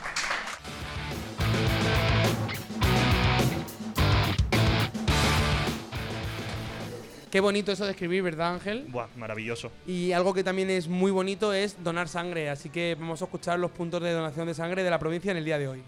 Qué 7.32 7.42
bonito 7.42 7.74
eso 7.74 7.84
de 7.84 7.92
escribir, 7.92 8.24
¿verdad, 8.24 8.54
Ángel? 8.54 8.86
Buah, 8.88 9.08
maravilloso. 9.18 9.70
Y 9.86 10.14
algo 10.14 10.34
que 10.34 10.42
también 10.42 10.70
es 10.70 10.88
muy 10.88 11.12
bonito 11.12 11.52
es 11.52 11.84
donar 11.84 12.08
sangre, 12.08 12.50
así 12.50 12.70
que 12.70 12.96
vamos 12.98 13.22
a 13.22 13.26
escuchar 13.26 13.60
los 13.60 13.72
puntos 13.72 14.02
de 14.02 14.14
donación 14.14 14.48
de 14.48 14.54
sangre 14.54 14.84
de 14.84 14.90
la 14.90 15.00
provincia 15.00 15.32
en 15.32 15.38
el 15.38 15.44
día 15.44 15.58
de 15.58 15.68
hoy. 15.68 15.84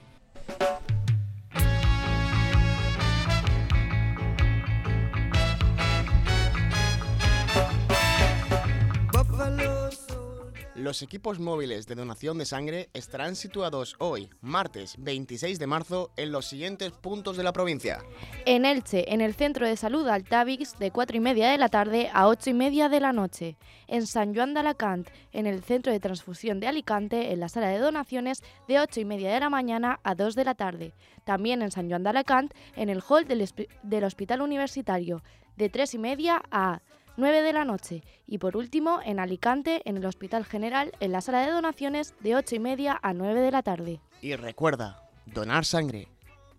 Los 10.88 11.02
equipos 11.02 11.38
móviles 11.38 11.86
de 11.86 11.96
donación 11.96 12.38
de 12.38 12.46
sangre 12.46 12.90
estarán 12.94 13.36
situados 13.36 13.98
hoy, 14.00 14.30
martes 14.40 14.96
26 14.98 15.60
de 15.60 15.68
marzo, 15.68 16.12
en 16.16 16.32
los 16.32 16.46
siguientes 16.46 16.94
puntos 16.94 17.36
de 17.36 17.44
la 17.44 17.52
provincia. 17.52 18.06
En 18.46 18.64
Elche, 18.64 19.14
en 19.14 19.20
el 19.20 19.34
Centro 19.36 19.68
de 19.68 19.76
Salud 19.76 20.08
Altavix, 20.08 20.80
de 20.80 20.92
4 20.92 21.18
y 21.18 21.20
media 21.20 21.52
de 21.52 21.58
la 21.58 21.68
tarde 21.68 22.10
a 22.14 22.30
8 22.30 22.52
y 22.52 22.54
media 22.54 22.88
de 22.88 23.02
la 23.02 23.12
noche. 23.12 23.58
En 23.88 24.08
San 24.08 24.34
Joan 24.34 24.54
de 24.54 24.62
Alacant, 24.62 25.10
en 25.34 25.46
el 25.46 25.62
Centro 25.62 25.92
de 25.92 26.00
Transfusión 26.00 26.62
de 26.62 26.68
Alicante, 26.68 27.34
en 27.34 27.42
la 27.42 27.50
sala 27.50 27.68
de 27.68 27.80
donaciones, 27.80 28.42
de 28.70 28.80
8 28.80 29.02
y 29.02 29.04
media 29.04 29.34
de 29.34 29.42
la 29.42 29.50
mañana 29.50 30.00
a 30.06 30.16
2 30.16 30.36
de 30.36 30.46
la 30.46 30.56
tarde. 30.56 30.94
También 31.26 31.64
en 31.64 31.72
San 31.72 31.90
Joan 31.90 32.04
de 32.04 32.12
Alacant, 32.12 32.54
en 32.78 32.88
el 32.88 33.04
hall 33.06 33.28
del 33.28 34.04
Hospital 34.06 34.40
Universitario, 34.40 35.22
de 35.58 35.68
3 35.68 35.96
y 35.96 35.98
media 35.98 36.42
a 36.50 36.82
9 37.18 37.42
de 37.42 37.54
la 37.54 37.66
noche. 37.66 38.04
Y 38.26 38.38
por 38.38 38.56
último, 38.56 39.00
en 39.04 39.20
Alicante, 39.20 39.82
en 39.86 39.98
el 39.98 40.06
Hospital 40.06 40.46
General, 40.46 40.92
en 41.00 41.12
la 41.12 41.22
sala 41.22 41.42
de 41.42 41.52
donaciones, 41.52 42.14
de 42.22 42.36
8 42.36 42.56
y 42.56 42.60
media 42.60 43.00
a 43.02 43.14
9 43.14 43.42
de 43.42 43.52
la 43.52 43.64
tarde. 43.64 44.00
Y 44.22 44.36
recuerda, 44.36 45.10
donar 45.26 45.66
sangre 45.66 46.08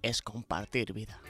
es 0.02 0.20
compartir 0.20 0.92
vida. 0.92 1.20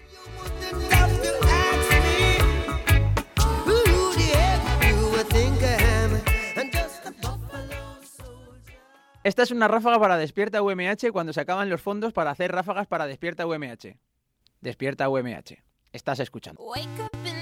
Esta 9.24 9.42
es 9.42 9.50
una 9.50 9.68
ráfaga 9.68 9.98
para 9.98 10.16
Despierta 10.16 10.62
UMH 10.62 11.12
cuando 11.12 11.34
se 11.34 11.40
acaban 11.42 11.68
los 11.68 11.82
fondos 11.82 12.14
para 12.14 12.30
hacer 12.30 12.50
ráfagas 12.50 12.86
para 12.86 13.06
Despierta 13.06 13.46
UMH. 13.46 13.98
Despierta 14.62 15.08
UMH. 15.10 15.62
Estás 15.92 16.20
escuchando. 16.20 16.62
Wake 16.62 16.88
up 16.98 17.37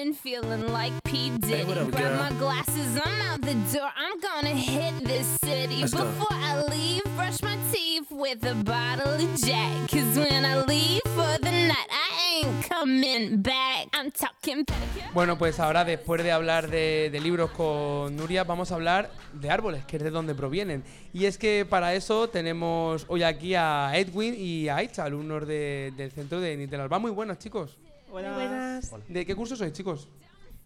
morning 0.00 0.14
feeling 0.14 0.66
like 0.72 0.92
P. 1.04 1.30
Diddy. 1.40 1.64
what 1.64 1.76
up, 1.76 1.90
Grab 1.90 2.18
my 2.18 2.38
glasses, 2.38 2.98
I'm 3.04 3.22
out 3.28 3.40
the 3.42 3.52
door. 3.70 3.90
I'm 3.96 4.18
gonna 4.20 4.54
hit 4.56 5.04
this 5.04 5.26
city. 5.44 5.80
Let's 5.82 5.92
go. 5.92 6.04
Before 6.04 6.26
I 6.32 6.62
leave, 6.70 7.02
brush 7.16 7.42
my 7.42 7.56
teeth 7.70 8.06
with 8.10 8.42
a 8.46 8.54
bottle 8.64 9.12
of 9.12 9.40
Jack. 9.44 9.90
Cause 9.90 10.16
when 10.16 10.46
I 10.46 10.62
leave 10.62 11.02
for 11.14 11.36
the 11.42 11.50
night, 11.50 11.88
I 11.90 12.42
ain't 12.44 12.64
coming 12.66 13.42
back. 13.42 13.88
I'm 13.92 14.10
talking 14.10 14.64
pedicure. 14.64 15.10
Bueno, 15.12 15.36
pues 15.36 15.60
ahora 15.60 15.84
después 15.84 16.22
de 16.22 16.32
hablar 16.32 16.70
de, 16.70 17.10
de 17.12 17.20
libros 17.20 17.50
con 17.50 18.16
Nuria, 18.16 18.44
vamos 18.44 18.72
a 18.72 18.76
hablar 18.76 19.10
de 19.34 19.50
árboles, 19.50 19.84
que 19.84 19.98
es 19.98 20.02
de 20.02 20.10
donde 20.10 20.34
provienen. 20.34 20.82
Y 21.12 21.26
es 21.26 21.36
que 21.36 21.66
para 21.68 21.92
eso 21.94 22.28
tenemos 22.30 23.04
hoy 23.08 23.22
aquí 23.22 23.54
a 23.54 23.90
Edwin 23.94 24.34
y 24.34 24.68
a 24.68 24.76
Aicha, 24.76 25.04
alumnos 25.04 25.46
de- 25.46 25.92
del 25.94 26.10
centro 26.10 26.40
de 26.40 26.56
Nitel 26.56 26.80
Alba. 26.80 26.98
Muy 26.98 27.10
buenas, 27.10 27.38
chicos. 27.38 27.76
Buenas. 28.10 28.90
Buenas. 28.90 29.08
¿De 29.08 29.24
qué 29.24 29.34
curso 29.36 29.56
sois, 29.56 29.72
chicos? 29.72 30.08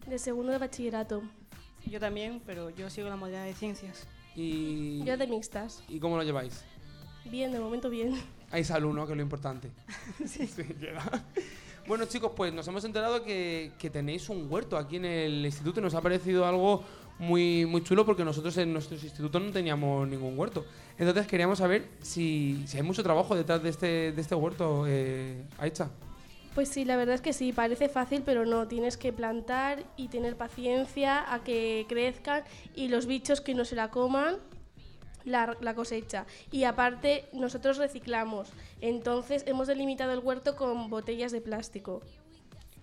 De 0.07 0.19
segundo 0.19 0.53
de 0.53 0.59
bachillerato. 0.59 1.23
Yo 1.87 2.01
también, 2.01 2.41
pero 2.47 2.71
yo 2.71 2.89
sigo 2.89 3.09
la 3.09 3.17
modalidad 3.17 3.45
de 3.45 3.55
ciencias. 3.55 4.07
Y, 4.35 5.05
Yo 5.05 5.17
de 5.17 5.27
mixtas. 5.27 5.83
¿Y 5.89 6.01
cómo 6.01 6.17
lo 6.17 6.23
lleváis? 6.23 6.65
Bien, 7.27 7.53
de 7.53 7.61
momento 7.61 7.91
bien. 7.91 8.15
Hay 8.51 8.65
salud, 8.65 8.95
¿no? 8.95 9.07
Que 9.07 9.13
es 9.13 9.17
lo 9.17 9.23
importante. 9.23 9.71
sí. 10.27 10.49
Bueno, 11.87 12.07
chicos, 12.07 12.33
pues 12.35 12.53
nos 12.53 12.67
hemos 12.67 12.85
enterado 12.85 13.23
que, 13.23 13.73
que 13.79 13.91
tenéis 13.91 14.29
un 14.31 14.51
huerto 14.51 14.79
aquí 14.79 14.97
en 14.97 15.05
el 15.05 15.45
instituto. 15.45 15.81
Nos 15.81 15.95
ha 15.95 16.01
parecido 16.01 16.47
algo 16.47 16.83
muy, 17.19 17.67
muy 17.67 17.83
chulo 17.83 18.05
porque 18.07 18.25
nosotros 18.25 18.57
en 18.57 18.73
nuestros 18.73 19.03
institutos 19.05 19.41
no 19.41 19.53
teníamos 19.53 20.09
ningún 20.09 20.39
huerto. 20.39 20.65
Entonces 20.99 21.27
queríamos 21.27 21.59
saber 21.59 21.89
si, 22.01 22.65
si 22.67 22.79
hay 22.79 22.83
mucho 22.83 23.03
trabajo 23.03 23.37
detrás 23.37 23.63
de 23.63 23.69
este, 23.69 24.13
de 24.13 24.21
este 24.21 24.35
huerto, 24.35 24.85
eh, 24.87 25.45
Aicha. 25.59 25.91
Pues 26.55 26.69
sí, 26.69 26.85
la 26.85 26.97
verdad 26.97 27.17
es 27.17 27.21
que 27.21 27.33
sí, 27.33 27.53
parece 27.53 27.89
fácil, 27.89 28.23
pero 28.25 28.47
no, 28.47 28.69
tienes 28.69 28.97
que 28.97 29.13
plantar 29.13 29.83
y 29.97 30.07
tener 30.09 30.37
paciencia 30.37 31.33
a 31.33 31.43
que 31.43 31.85
crezcan 31.89 32.45
y 32.77 32.89
los 32.89 33.07
bichos 33.07 33.41
que 33.41 33.55
no 33.55 33.65
se 33.65 33.75
la 33.75 33.91
coman 33.91 34.37
la, 35.25 35.57
la 35.61 35.75
cosecha. 35.75 36.27
Y 36.53 36.65
aparte, 36.65 37.25
nosotros 37.33 37.77
reciclamos, 37.77 38.51
entonces 38.81 39.43
hemos 39.47 39.67
delimitado 39.67 40.13
el 40.13 40.21
huerto 40.21 40.55
con 40.55 40.91
botellas 40.91 41.33
de 41.33 41.41
plástico. 41.41 42.03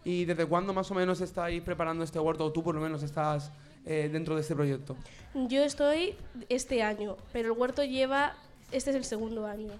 ¿Y 0.04 0.26
desde 0.26 0.46
cuándo 0.46 0.74
más 0.74 0.90
o 0.92 0.96
menos 0.96 1.22
estáis 1.22 1.62
preparando 1.62 2.04
este 2.04 2.20
huerto 2.20 2.46
o 2.46 2.52
tú 2.52 2.64
por 2.64 2.76
lo 2.76 2.82
menos 2.82 3.04
estás 3.04 3.52
eh, 3.86 4.10
dentro 4.12 4.36
de 4.36 4.42
este 4.42 4.56
proyecto? 4.56 4.98
Yo 5.34 5.64
estoy 5.64 6.16
este 6.50 6.84
año, 6.84 7.16
pero 7.32 7.54
el 7.54 7.58
huerto 7.58 7.84
lleva, 7.84 8.36
este 8.72 8.90
es 8.90 8.96
el 8.96 9.06
segundo 9.06 9.46
año. 9.46 9.72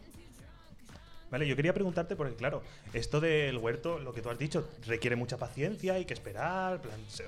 Vale, 1.32 1.48
yo 1.48 1.56
quería 1.56 1.74
preguntarte, 1.74 2.18
porque 2.18 2.36
claro, 2.36 2.62
esto 2.94 3.22
del 3.22 3.58
huerto, 3.58 3.98
lo 4.00 4.14
que 4.14 4.22
tú 4.22 4.30
has 4.30 4.38
dicho, 4.38 4.68
requiere 4.86 5.16
mucha 5.16 5.38
paciencia, 5.38 5.94
hay 5.94 6.04
que 6.04 6.14
esperar, 6.14 6.82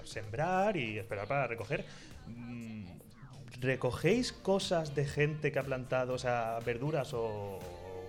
sembrar 0.03 0.75
y 0.75 0.99
esperar 0.99 1.25
para 1.25 1.47
recoger. 1.47 1.85
Mm, 2.27 2.83
¿Recogéis 3.61 4.33
cosas 4.33 4.93
de 4.93 5.05
gente 5.05 5.53
que 5.53 5.59
ha 5.59 5.63
plantado, 5.63 6.15
o 6.15 6.17
sea, 6.17 6.59
verduras 6.65 7.13
o 7.13 7.59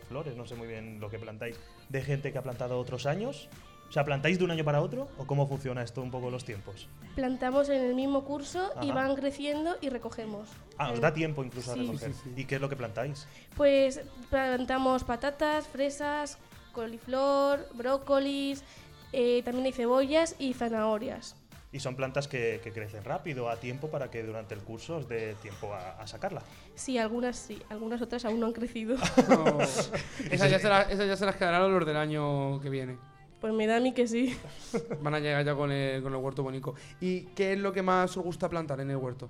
flores, 0.09 0.37
no 0.37 0.47
sé 0.47 0.57
muy 0.57 0.67
bien 0.67 0.99
lo 0.99 1.09
que 1.09 1.19
plantáis, 1.21 1.57
de 1.89 2.03
gente 2.03 2.33
que 2.33 2.39
ha 2.39 2.43
plantado 2.43 2.77
otros 2.81 3.07
años? 3.07 3.49
O 3.89 3.93
sea, 3.95 4.05
¿plantáis 4.05 4.39
de 4.39 4.45
un 4.45 4.51
año 4.51 4.65
para 4.65 4.81
otro? 4.81 5.09
¿O 5.19 5.27
cómo 5.27 5.47
funciona 5.47 5.83
esto 5.83 6.03
un 6.03 6.11
poco 6.11 6.31
los 6.31 6.45
tiempos? 6.45 6.89
Plantamos 7.15 7.69
en 7.69 7.81
el 7.83 7.95
mismo 7.95 8.25
curso 8.25 8.73
y 8.83 8.91
Ajá. 8.91 8.95
van 8.95 9.15
creciendo 9.15 9.77
y 9.81 9.89
recogemos. 9.89 10.49
Ah, 10.79 10.91
os 10.91 11.01
da 11.01 11.13
tiempo 11.15 11.45
incluso 11.45 11.71
a 11.73 11.75
sí. 11.75 11.81
recoger. 11.87 12.13
¿Y 12.37 12.45
qué 12.45 12.57
es 12.57 12.61
lo 12.61 12.69
que 12.69 12.75
plantáis? 12.77 13.29
Pues 13.57 14.01
plantamos 14.31 15.05
patatas, 15.05 15.69
fresas, 15.69 16.39
coliflor, 16.73 17.69
brócolis, 17.75 18.65
eh, 19.13 19.43
también 19.45 19.67
hay 19.67 19.73
cebollas 19.73 20.35
y 20.41 20.55
zanahorias. 20.55 21.37
Y 21.71 21.81
son 21.81 21.97
plantas 21.97 22.29
que, 22.29 22.61
que 22.63 22.73
crecen 22.73 23.03
rápido, 23.05 23.49
a 23.49 23.57
tiempo, 23.57 23.89
para 23.91 24.09
que 24.11 24.23
durante 24.23 24.55
el 24.55 24.61
curso 24.61 24.97
os 24.97 25.09
dé 25.09 25.35
tiempo 25.43 25.73
a, 25.75 26.01
a 26.01 26.07
sacarla. 26.07 26.43
Sí, 26.77 26.99
algunas 26.99 27.37
sí, 27.37 27.61
algunas 27.69 28.01
otras 28.01 28.25
aún 28.25 28.39
no 28.41 28.47
han 28.47 28.53
crecido. 28.53 28.97
No. 29.29 29.61
esas, 29.61 30.51
ya 30.51 30.59
se 30.59 30.69
las, 30.69 30.91
esas 30.91 31.07
ya 31.07 31.17
se 31.17 31.27
las 31.27 31.37
quedarán 31.37 31.73
los 31.73 31.87
del 31.87 31.97
año 31.97 32.61
que 32.61 32.69
viene. 32.71 32.97
Pues 33.45 33.53
me 33.53 33.67
da 33.67 33.77
a 33.77 33.81
mí 33.81 33.93
que 33.93 34.07
sí. 34.07 34.35
Van 35.03 35.13
a 35.13 35.21
llegar 35.21 35.45
ya 35.45 35.55
con 35.55 35.71
el, 35.71 36.03
con 36.03 36.15
el 36.15 36.19
huerto 36.19 36.43
bonito. 36.43 36.75
¿Y 36.99 37.25
qué 37.35 37.53
es 37.53 37.59
lo 37.59 37.75
que 37.75 37.83
más 37.83 38.17
os 38.17 38.25
gusta 38.25 38.49
plantar 38.49 38.81
en 38.81 38.89
el 38.89 38.97
huerto? 38.97 39.29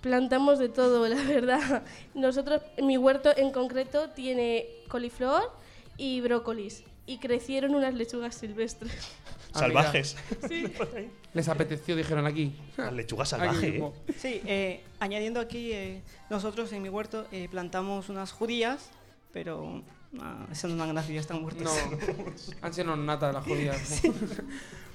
Plantamos 0.00 0.60
de 0.60 0.68
todo, 0.68 1.08
la 1.08 1.20
verdad. 1.24 1.82
Nosotros, 2.14 2.62
mi 2.80 2.96
huerto 2.96 3.36
en 3.36 3.50
concreto 3.50 4.10
tiene 4.10 4.68
coliflor 4.86 5.50
y 5.96 6.20
brócolis. 6.20 6.84
Y 7.04 7.18
crecieron 7.18 7.74
unas 7.74 7.94
lechugas 7.94 8.36
silvestres. 8.36 8.92
Salvajes. 9.52 10.16
Sí. 10.46 10.72
Les 11.34 11.48
apeteció, 11.48 11.96
dijeron 11.96 12.26
aquí. 12.26 12.54
La 12.76 12.92
lechuga 12.92 13.24
Aquí 13.24 13.30
salvaje, 13.30 13.78
¿eh? 13.78 13.92
Sí, 14.16 14.40
eh, 14.46 14.84
añadiendo 15.00 15.40
aquí, 15.40 15.72
eh, 15.72 16.02
nosotros 16.30 16.72
en 16.72 16.82
mi 16.82 16.90
huerto 16.90 17.26
eh, 17.32 17.48
plantamos 17.50 18.08
unas 18.08 18.30
judías, 18.30 18.88
pero 19.32 19.82
ah, 20.20 20.46
esas 20.50 20.70
no 20.70 20.76
dan 20.76 20.94
gracia, 20.94 21.14
ya 21.14 21.20
están 21.20 21.42
muertas. 21.42 21.64
No, 21.64 21.72
han 22.62 22.74
sido 22.74 22.96
nata 22.96 23.32
las 23.32 23.44
jodidas. 23.44 24.02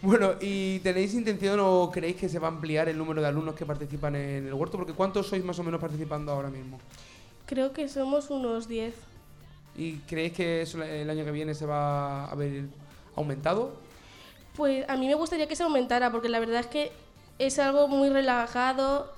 bueno, 0.01 0.33
¿y 0.41 0.79
tenéis 0.79 1.13
intención 1.13 1.59
o 1.61 1.91
creéis 1.91 2.17
que 2.17 2.29
se 2.29 2.39
va 2.39 2.47
a 2.47 2.51
ampliar 2.51 2.89
el 2.89 2.97
número 2.97 3.21
de 3.21 3.27
alumnos 3.27 3.55
que 3.55 3.65
participan 3.65 4.15
en 4.15 4.47
el 4.47 4.53
huerto? 4.53 4.77
Porque 4.77 4.93
¿cuántos 4.93 5.27
sois 5.27 5.43
más 5.43 5.57
o 5.59 5.63
menos 5.63 5.79
participando 5.79 6.31
ahora 6.31 6.49
mismo? 6.49 6.79
Creo 7.45 7.73
que 7.73 7.87
somos 7.89 8.29
unos 8.29 8.67
10. 8.67 8.93
¿Y 9.75 9.97
creéis 9.99 10.33
que 10.33 10.61
eso 10.61 10.81
el 10.83 11.09
año 11.09 11.25
que 11.25 11.31
viene 11.31 11.53
se 11.53 11.65
va 11.65 12.25
a 12.25 12.35
ver 12.35 12.65
aumentado? 13.15 13.75
Pues 14.55 14.87
a 14.87 14.97
mí 14.97 15.07
me 15.07 15.15
gustaría 15.15 15.47
que 15.47 15.55
se 15.55 15.63
aumentara, 15.63 16.11
porque 16.11 16.29
la 16.29 16.39
verdad 16.39 16.59
es 16.59 16.67
que 16.67 16.91
es 17.39 17.57
algo 17.59 17.87
muy 17.87 18.09
relajado. 18.09 19.11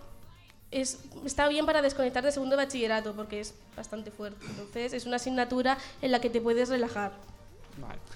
Es, 0.72 1.00
está 1.26 1.48
bien 1.48 1.66
para 1.66 1.82
desconectar 1.82 2.24
de 2.24 2.32
segundo 2.32 2.58
de 2.58 2.64
bachillerato, 2.64 3.14
porque 3.16 3.40
es 3.40 3.54
bastante 3.78 4.12
fuerte. 4.12 4.46
Entonces 4.50 4.94
es 4.94 5.06
una 5.06 5.18
asignatura 5.18 5.78
en 6.02 6.12
la 6.12 6.20
que 6.20 6.30
te 6.30 6.42
puedes 6.42 6.70
relajar. 6.70 7.14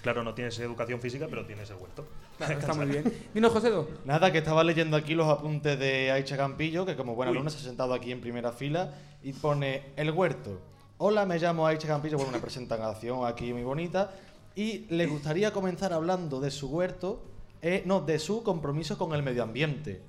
Claro, 0.01 0.23
no 0.23 0.33
tienes 0.33 0.57
educación 0.59 1.01
física, 1.01 1.27
pero 1.29 1.45
tienes 1.45 1.69
el 1.69 1.75
huerto. 1.77 2.07
Claro, 2.37 2.59
está 2.59 2.73
muy 2.73 2.85
bien. 2.87 3.27
Dinos, 3.33 3.51
Josedo. 3.51 3.89
Nada, 4.05 4.31
que 4.31 4.37
estaba 4.37 4.63
leyendo 4.63 4.95
aquí 4.95 5.15
los 5.15 5.27
apuntes 5.27 5.77
de 5.77 6.11
Aicha 6.11 6.37
Campillo, 6.37 6.85
que 6.85 6.95
como 6.95 7.15
buena 7.15 7.31
Uy. 7.31 7.37
alumna 7.37 7.49
se 7.51 7.57
ha 7.57 7.61
sentado 7.61 7.93
aquí 7.93 8.11
en 8.11 8.21
primera 8.21 8.51
fila 8.51 8.93
y 9.21 9.33
pone 9.33 9.83
el 9.97 10.11
huerto. 10.11 10.59
Hola, 10.97 11.25
me 11.25 11.37
llamo 11.39 11.67
Aicha 11.67 11.87
Campillo, 11.87 12.17
bueno, 12.17 12.29
una 12.31 12.41
presentación 12.41 13.25
aquí 13.25 13.51
muy 13.51 13.63
bonita. 13.63 14.11
Y 14.55 14.85
le 14.89 15.05
gustaría 15.07 15.51
comenzar 15.51 15.93
hablando 15.93 16.39
de 16.39 16.51
su 16.51 16.69
huerto, 16.69 17.21
eh, 17.61 17.83
no, 17.85 18.01
de 18.01 18.17
su 18.19 18.43
compromiso 18.43 18.97
con 18.97 19.13
el 19.13 19.23
medio 19.23 19.43
ambiente. 19.43 20.01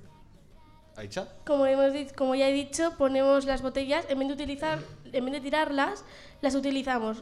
Aicha. 1.01 1.27
Como, 1.45 1.65
hemos 1.65 1.93
como 2.13 2.35
ya 2.35 2.47
he 2.47 2.53
dicho, 2.53 2.93
ponemos 2.97 3.45
las 3.45 3.61
botellas, 3.61 4.05
en 4.09 4.19
vez, 4.19 4.27
de 4.27 4.33
utilizar, 4.35 4.79
en 5.11 5.25
vez 5.25 5.33
de 5.33 5.41
tirarlas, 5.41 6.05
las 6.41 6.55
utilizamos. 6.55 7.21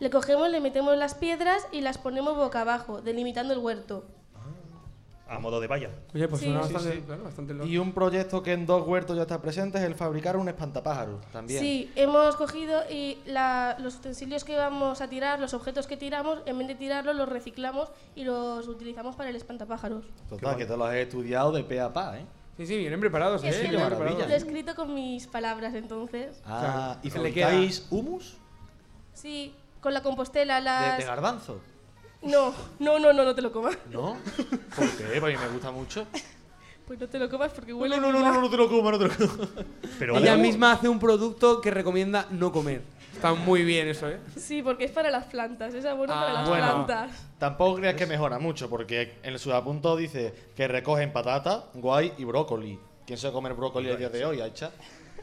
Le 0.00 0.10
cogemos, 0.10 0.50
le 0.50 0.60
metemos 0.60 0.96
las 0.96 1.14
piedras 1.14 1.66
y 1.72 1.80
las 1.82 1.98
ponemos 1.98 2.36
boca 2.36 2.62
abajo, 2.62 3.00
delimitando 3.02 3.52
el 3.52 3.60
huerto. 3.60 4.04
A 5.28 5.38
modo 5.38 5.60
de 5.60 5.68
valla. 5.68 5.90
Oye, 6.12 6.26
pues 6.26 6.40
Sí. 6.40 6.46
suena 6.46 6.64
Sí, 6.66 6.72
bastante, 6.72 6.96
sí. 6.98 7.02
claro, 7.06 7.22
bastante 7.22 7.54
loco. 7.54 7.68
Y 7.68 7.78
un 7.78 7.92
proyecto 7.92 8.42
que 8.42 8.52
en 8.52 8.66
dos 8.66 8.84
huertos 8.84 9.14
ya 9.16 9.22
está 9.22 9.40
presente 9.40 9.78
es 9.78 9.84
el 9.84 9.94
fabricar 9.94 10.36
un 10.36 10.48
espantapájaros 10.48 11.20
también. 11.30 11.60
Sí, 11.60 11.88
hemos 11.94 12.34
cogido 12.34 12.82
y 12.90 13.16
la- 13.26 13.76
los 13.78 13.94
utensilios 13.94 14.42
que 14.42 14.56
vamos 14.56 15.00
a 15.00 15.06
tirar, 15.08 15.38
los 15.38 15.54
objetos 15.54 15.86
que 15.86 15.96
tiramos, 15.96 16.40
en 16.46 16.58
vez 16.58 16.66
de 16.66 16.74
tirarlos, 16.74 17.14
los 17.14 17.28
reciclamos 17.28 17.92
y 18.16 18.24
los 18.24 18.66
utilizamos 18.66 19.14
para 19.14 19.30
el 19.30 19.36
espantapájaros. 19.36 20.04
Total, 20.28 20.56
que 20.56 20.66
te 20.66 20.76
lo 20.76 20.84
has 20.84 20.94
estudiado 20.96 21.52
de 21.52 21.62
pe 21.62 21.80
a 21.80 21.92
pa, 21.92 22.18
¿eh? 22.18 22.26
Sí, 22.60 22.66
sí, 22.66 22.76
vienen 22.76 23.00
preparados, 23.00 23.42
¿eh? 23.42 23.58
Que 23.62 23.72
lo, 23.72 24.28
he 24.28 24.36
escrito 24.36 24.74
con 24.74 24.92
mis 24.92 25.26
palabras, 25.26 25.72
entonces. 25.72 26.42
Ah, 26.44 26.98
¿y 27.02 27.08
se 27.08 27.18
le 27.18 27.32
queda- 27.32 27.46
fabricáis 27.46 27.86
humus 27.88 28.36
Sí, 29.14 29.54
con 29.80 29.94
la 29.94 30.02
compostela, 30.02 30.60
las... 30.60 30.98
de 30.98 31.04
garbanzo? 31.04 31.58
No, 32.20 32.52
no, 32.78 32.98
no, 32.98 33.14
no, 33.14 33.24
no 33.24 33.34
te 33.34 33.40
lo 33.40 33.50
comas. 33.50 33.78
¿No? 33.90 34.14
¿Por 34.76 34.90
qué? 34.90 35.18
Porque 35.20 35.38
me 35.38 35.48
gusta 35.48 35.70
mucho. 35.70 36.06
Pues 36.86 37.00
no 37.00 37.08
te 37.08 37.18
lo 37.18 37.30
comas 37.30 37.50
porque 37.50 37.72
huele 37.72 37.96
No, 37.96 38.12
no, 38.12 38.20
no, 38.20 38.30
no, 38.30 38.40
no 38.42 38.50
te 38.50 38.58
lo 38.58 38.68
comas, 38.68 38.92
no 38.92 38.98
te 38.98 39.08
lo 39.08 39.26
comas. 39.26 39.48
Pero 39.98 40.18
Ella 40.18 40.36
misma 40.36 40.72
hace 40.72 40.86
un 40.86 40.98
producto 40.98 41.62
que 41.62 41.70
recomienda 41.70 42.26
no 42.30 42.52
comer. 42.52 42.82
Está 43.20 43.34
muy 43.34 43.64
bien 43.64 43.86
eso, 43.86 44.08
¿eh? 44.08 44.18
Sí, 44.34 44.62
porque 44.62 44.84
es 44.86 44.90
para 44.92 45.10
las 45.10 45.26
plantas, 45.26 45.74
es 45.74 45.84
bueno 45.94 46.14
para 46.14 46.30
Ah, 46.30 46.32
las 46.32 46.48
bueno. 46.48 46.86
plantas. 46.86 47.10
Tampoco 47.38 47.76
creas 47.76 47.94
que 47.94 48.06
mejora 48.06 48.38
mucho, 48.38 48.70
porque 48.70 49.18
en 49.22 49.34
el 49.34 49.38
subapunto 49.38 49.94
dice 49.94 50.32
que 50.56 50.66
recogen 50.66 51.12
patata, 51.12 51.66
guay 51.74 52.14
y 52.16 52.24
brócoli. 52.24 52.78
¿Quién 53.06 53.18
se 53.18 53.26
va 53.26 53.30
a 53.30 53.34
comer 53.34 53.52
brócoli 53.52 53.90
el 53.90 53.98
día 53.98 54.08
de 54.08 54.24
hoy, 54.24 54.40
Aicha? 54.40 54.70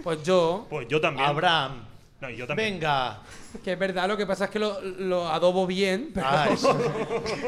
Pues 0.04 0.22
yo, 0.22 0.68
Pues 0.70 0.88
yo 0.88 1.02
también. 1.02 1.28
Abraham. 1.28 1.86
No, 2.22 2.30
yo 2.30 2.46
también. 2.46 2.74
Venga. 2.76 3.20
que 3.64 3.74
es 3.74 3.80
verdad, 3.80 4.08
lo 4.08 4.16
que 4.16 4.28
pasa 4.28 4.46
es 4.46 4.52
que 4.52 4.60
lo, 4.60 4.80
lo 4.82 5.28
adobo 5.28 5.66
bien, 5.66 6.12
pero 6.14 6.28
Ah, 6.30 6.50
eso. 6.52 6.78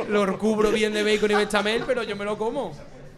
lo 0.09 0.25
recubro 0.25 0.71
bien 0.71 0.93
de 0.93 1.03
bacon 1.03 1.29
y 1.29 1.35
bechamel, 1.35 1.83
pero 1.85 2.01
yo 2.01 2.15
me 2.15 2.25
lo 2.25 2.39
como. 2.39 2.73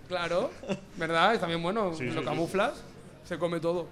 Claro, 0.10 0.52
¿verdad? 0.98 1.34
Está 1.36 1.48
bien 1.48 1.64
bueno, 1.64 1.94
Sí, 1.94 2.06
lo 2.08 2.20
sí. 2.20 2.26
camuflas, 2.26 2.84
se 3.24 3.38
come 3.38 3.62
todo. 3.62 3.88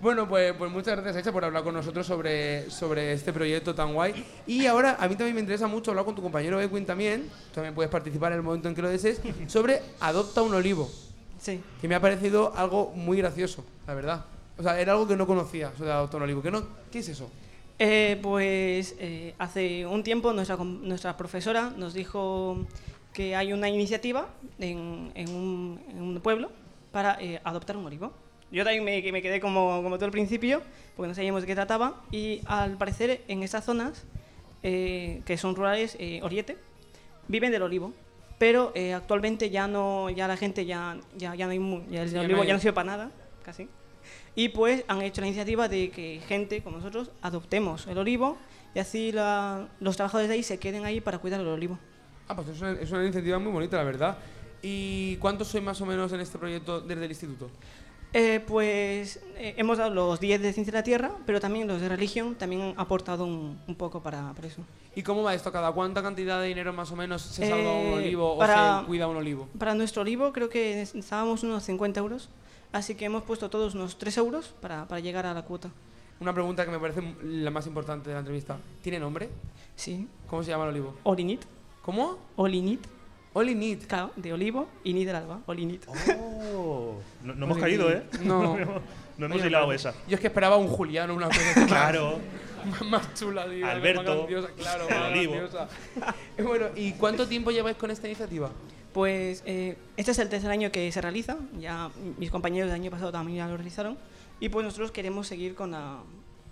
Bueno, 0.00 0.26
pues, 0.26 0.54
pues 0.54 0.70
muchas 0.70 0.94
gracias, 0.96 1.16
Aicha, 1.16 1.30
por 1.32 1.44
hablar 1.44 1.62
con 1.62 1.74
nosotros 1.74 2.06
sobre, 2.06 2.70
sobre 2.70 3.12
este 3.12 3.32
proyecto 3.34 3.74
tan 3.74 3.92
guay. 3.92 4.24
Y 4.46 4.64
ahora, 4.64 4.96
a 4.98 5.06
mí 5.08 5.14
también 5.14 5.34
me 5.34 5.40
interesa 5.42 5.66
mucho 5.66 5.90
hablar 5.90 6.06
con 6.06 6.14
tu 6.14 6.22
compañero 6.22 6.58
Edwin 6.60 6.86
también, 6.86 7.28
también 7.54 7.74
puedes 7.74 7.90
participar 7.90 8.32
en 8.32 8.38
el 8.38 8.42
momento 8.42 8.68
en 8.68 8.74
que 8.74 8.80
lo 8.80 8.88
desees, 8.88 9.20
sobre 9.46 9.82
Adopta 10.00 10.40
un 10.42 10.54
olivo, 10.54 10.90
Sí. 11.38 11.60
que 11.82 11.88
me 11.88 11.94
ha 11.94 12.00
parecido 12.00 12.52
algo 12.56 12.92
muy 12.94 13.18
gracioso, 13.18 13.62
la 13.86 13.92
verdad. 13.94 14.24
O 14.58 14.62
sea, 14.62 14.80
era 14.80 14.92
algo 14.92 15.06
que 15.06 15.16
no 15.16 15.26
conocía, 15.26 15.70
de 15.78 15.90
Adopta 15.92 16.16
un 16.16 16.22
olivo. 16.22 16.40
¿Qué, 16.40 16.50
no, 16.50 16.62
¿qué 16.90 17.00
es 17.00 17.08
eso? 17.10 17.30
Eh, 17.78 18.18
pues 18.22 18.94
eh, 18.98 19.34
hace 19.38 19.86
un 19.86 20.02
tiempo 20.02 20.32
nuestra, 20.32 20.56
nuestra 20.56 21.16
profesora 21.18 21.72
nos 21.76 21.92
dijo 21.92 22.56
que 23.12 23.36
hay 23.36 23.52
una 23.52 23.68
iniciativa 23.68 24.28
en, 24.58 25.12
en 25.14 25.28
un, 25.30 25.80
en 25.90 26.00
un 26.02 26.20
pueblo 26.20 26.50
para 26.90 27.18
eh, 27.20 27.38
adoptar 27.44 27.76
un 27.76 27.84
olivo. 27.86 28.12
Yo 28.50 28.64
también 28.64 28.84
me, 28.84 29.12
me 29.12 29.22
quedé 29.22 29.40
como, 29.40 29.82
como 29.82 29.98
tú 29.98 30.04
al 30.04 30.10
principio, 30.10 30.62
porque 30.96 31.08
no 31.08 31.14
sabíamos 31.14 31.42
de 31.42 31.46
qué 31.46 31.54
trataba, 31.54 32.02
y 32.10 32.40
al 32.46 32.76
parecer 32.76 33.22
en 33.28 33.42
estas 33.42 33.64
zonas, 33.64 34.04
eh, 34.62 35.22
que 35.24 35.36
son 35.36 35.54
rurales, 35.54 35.96
eh, 36.00 36.20
Oriente, 36.22 36.56
viven 37.28 37.52
del 37.52 37.62
olivo. 37.62 37.92
Pero 38.38 38.72
eh, 38.74 38.94
actualmente 38.94 39.50
ya 39.50 39.68
no, 39.68 40.08
ya 40.08 40.26
la 40.26 40.36
gente 40.36 40.64
ya, 40.64 40.96
ya, 41.16 41.34
ya 41.34 41.44
no 41.46 41.52
hay, 41.52 41.58
ya 41.90 42.02
el 42.02 42.16
olivo 42.18 42.42
ya 42.44 42.54
no 42.54 42.58
sirve 42.60 42.72
para 42.72 42.86
nada, 42.86 43.10
casi. 43.44 43.68
Y 44.34 44.48
pues 44.48 44.82
han 44.88 45.02
hecho 45.02 45.20
la 45.20 45.26
iniciativa 45.26 45.68
de 45.68 45.90
que 45.90 46.20
gente 46.26 46.62
como 46.62 46.78
nosotros 46.78 47.10
adoptemos 47.20 47.86
el 47.86 47.98
olivo 47.98 48.38
y 48.74 48.78
así 48.78 49.12
la- 49.12 49.68
los 49.80 49.96
trabajadores 49.96 50.28
de 50.28 50.36
ahí 50.36 50.42
se 50.42 50.58
queden 50.58 50.86
ahí 50.86 51.00
para 51.02 51.18
cuidar 51.18 51.40
el 51.40 51.48
olivo. 51.48 51.78
Ah, 52.28 52.34
pues 52.34 52.48
es 52.48 52.60
una, 52.62 52.72
es 52.72 52.90
una 52.90 53.02
iniciativa 53.02 53.38
muy 53.38 53.52
bonita, 53.52 53.76
la 53.76 53.84
verdad. 53.84 54.16
¿Y 54.62 55.16
cuántos 55.16 55.48
sois 55.48 55.62
más 55.62 55.78
o 55.82 55.86
menos 55.86 56.10
en 56.12 56.20
este 56.20 56.38
proyecto 56.38 56.80
desde 56.80 57.04
el 57.04 57.10
instituto? 57.10 57.50
Eh, 58.12 58.40
pues 58.46 59.20
eh, 59.36 59.54
hemos 59.56 59.78
dado 59.78 59.90
los 59.94 60.18
10 60.18 60.42
de 60.42 60.52
Ciencia 60.52 60.72
de 60.72 60.78
la 60.78 60.82
Tierra, 60.82 61.12
pero 61.26 61.40
también 61.40 61.68
los 61.68 61.80
de 61.80 61.88
Religión 61.88 62.34
también 62.34 62.62
han 62.62 62.74
aportado 62.76 63.24
un, 63.24 63.58
un 63.68 63.74
poco 63.76 64.00
para, 64.02 64.32
para 64.32 64.48
eso. 64.48 64.62
¿Y 64.96 65.02
cómo 65.04 65.22
va 65.22 65.32
esto? 65.34 65.52
¿Cada 65.52 65.70
cuánta 65.70 66.02
cantidad 66.02 66.40
de 66.40 66.48
dinero 66.48 66.72
más 66.72 66.90
o 66.90 66.96
menos 66.96 67.22
se 67.22 67.48
salva 67.48 67.70
un 67.72 67.86
Eh, 67.86 67.94
olivo 67.94 68.36
para- 68.36 68.78
o 68.78 68.80
se 68.80 68.86
cuida 68.86 69.06
un 69.06 69.16
olivo? 69.16 69.48
Para 69.58 69.74
nuestro 69.74 70.02
olivo 70.02 70.32
creo 70.32 70.48
que 70.48 70.74
necesitábamos 70.74 71.44
unos 71.44 71.62
50 71.62 72.00
euros, 72.00 72.28
así 72.72 72.96
que 72.96 73.04
hemos 73.04 73.22
puesto 73.22 73.48
todos 73.48 73.76
unos 73.76 73.96
3 73.96 74.16
euros 74.18 74.54
para, 74.60 74.88
para 74.88 75.00
llegar 75.00 75.26
a 75.26 75.32
la 75.34 75.42
cuota. 75.42 75.70
Una 76.18 76.34
pregunta 76.34 76.64
que 76.64 76.70
me 76.72 76.78
parece 76.80 77.02
la 77.22 77.50
más 77.52 77.66
importante 77.68 78.08
de 78.10 78.14
la 78.14 78.20
entrevista. 78.20 78.58
¿Tiene 78.82 78.98
nombre? 78.98 79.30
Sí. 79.76 80.08
¿Cómo 80.28 80.42
se 80.42 80.50
llama 80.50 80.64
el 80.64 80.70
olivo? 80.70 80.94
Olinit. 81.04 81.42
¿Cómo? 81.82 82.18
Olinit. 82.36 82.84
Olinit. 83.32 83.86
Claro, 83.86 84.10
de 84.16 84.32
olivo 84.32 84.68
y 84.84 84.92
nit 84.92 85.06
del 85.06 85.16
alba. 85.16 85.40
Olinit. 85.46 85.84
Oh. 86.18 86.94
No, 87.22 87.34
no 87.34 87.46
hemos 87.46 87.58
caído, 87.58 87.90
¿eh? 87.90 88.02
No. 88.22 88.56
no 89.18 89.26
hemos 89.26 89.38
Oye, 89.38 89.46
hilado 89.48 89.72
esa. 89.72 89.94
Yo 90.08 90.14
es 90.16 90.20
que 90.20 90.26
esperaba 90.26 90.56
un 90.56 90.68
Juliano, 90.68 91.14
una 91.14 91.26
cosa 91.28 91.40
más- 91.56 91.66
Claro. 91.66 92.18
más, 92.70 92.82
más 92.82 93.14
chula, 93.14 93.46
tío, 93.48 93.64
más 93.64 93.74
Alberto, 93.74 94.02
grandiosa, 94.02 94.48
claro, 94.56 94.88
el 94.88 94.94
más 94.94 95.10
olivo. 95.12 95.32
grandiosa. 95.32 95.68
Bueno, 96.42 96.66
¿y 96.74 96.92
cuánto 96.92 97.26
tiempo 97.28 97.50
lleváis 97.50 97.76
con 97.76 97.90
esta 97.90 98.06
iniciativa? 98.06 98.50
Pues 98.92 99.42
eh, 99.46 99.76
este 99.96 100.10
es 100.10 100.18
el 100.18 100.28
tercer 100.28 100.50
año 100.50 100.72
que 100.72 100.90
se 100.90 101.00
realiza, 101.00 101.36
ya 101.60 101.90
mis 102.18 102.30
compañeros 102.30 102.68
del 102.70 102.80
año 102.80 102.90
pasado 102.90 103.12
también 103.12 103.38
ya 103.38 103.46
lo 103.46 103.56
realizaron, 103.56 103.96
y 104.40 104.48
pues 104.48 104.64
nosotros 104.64 104.90
queremos 104.90 105.28
seguir 105.28 105.54
con, 105.54 105.70
la, 105.70 105.98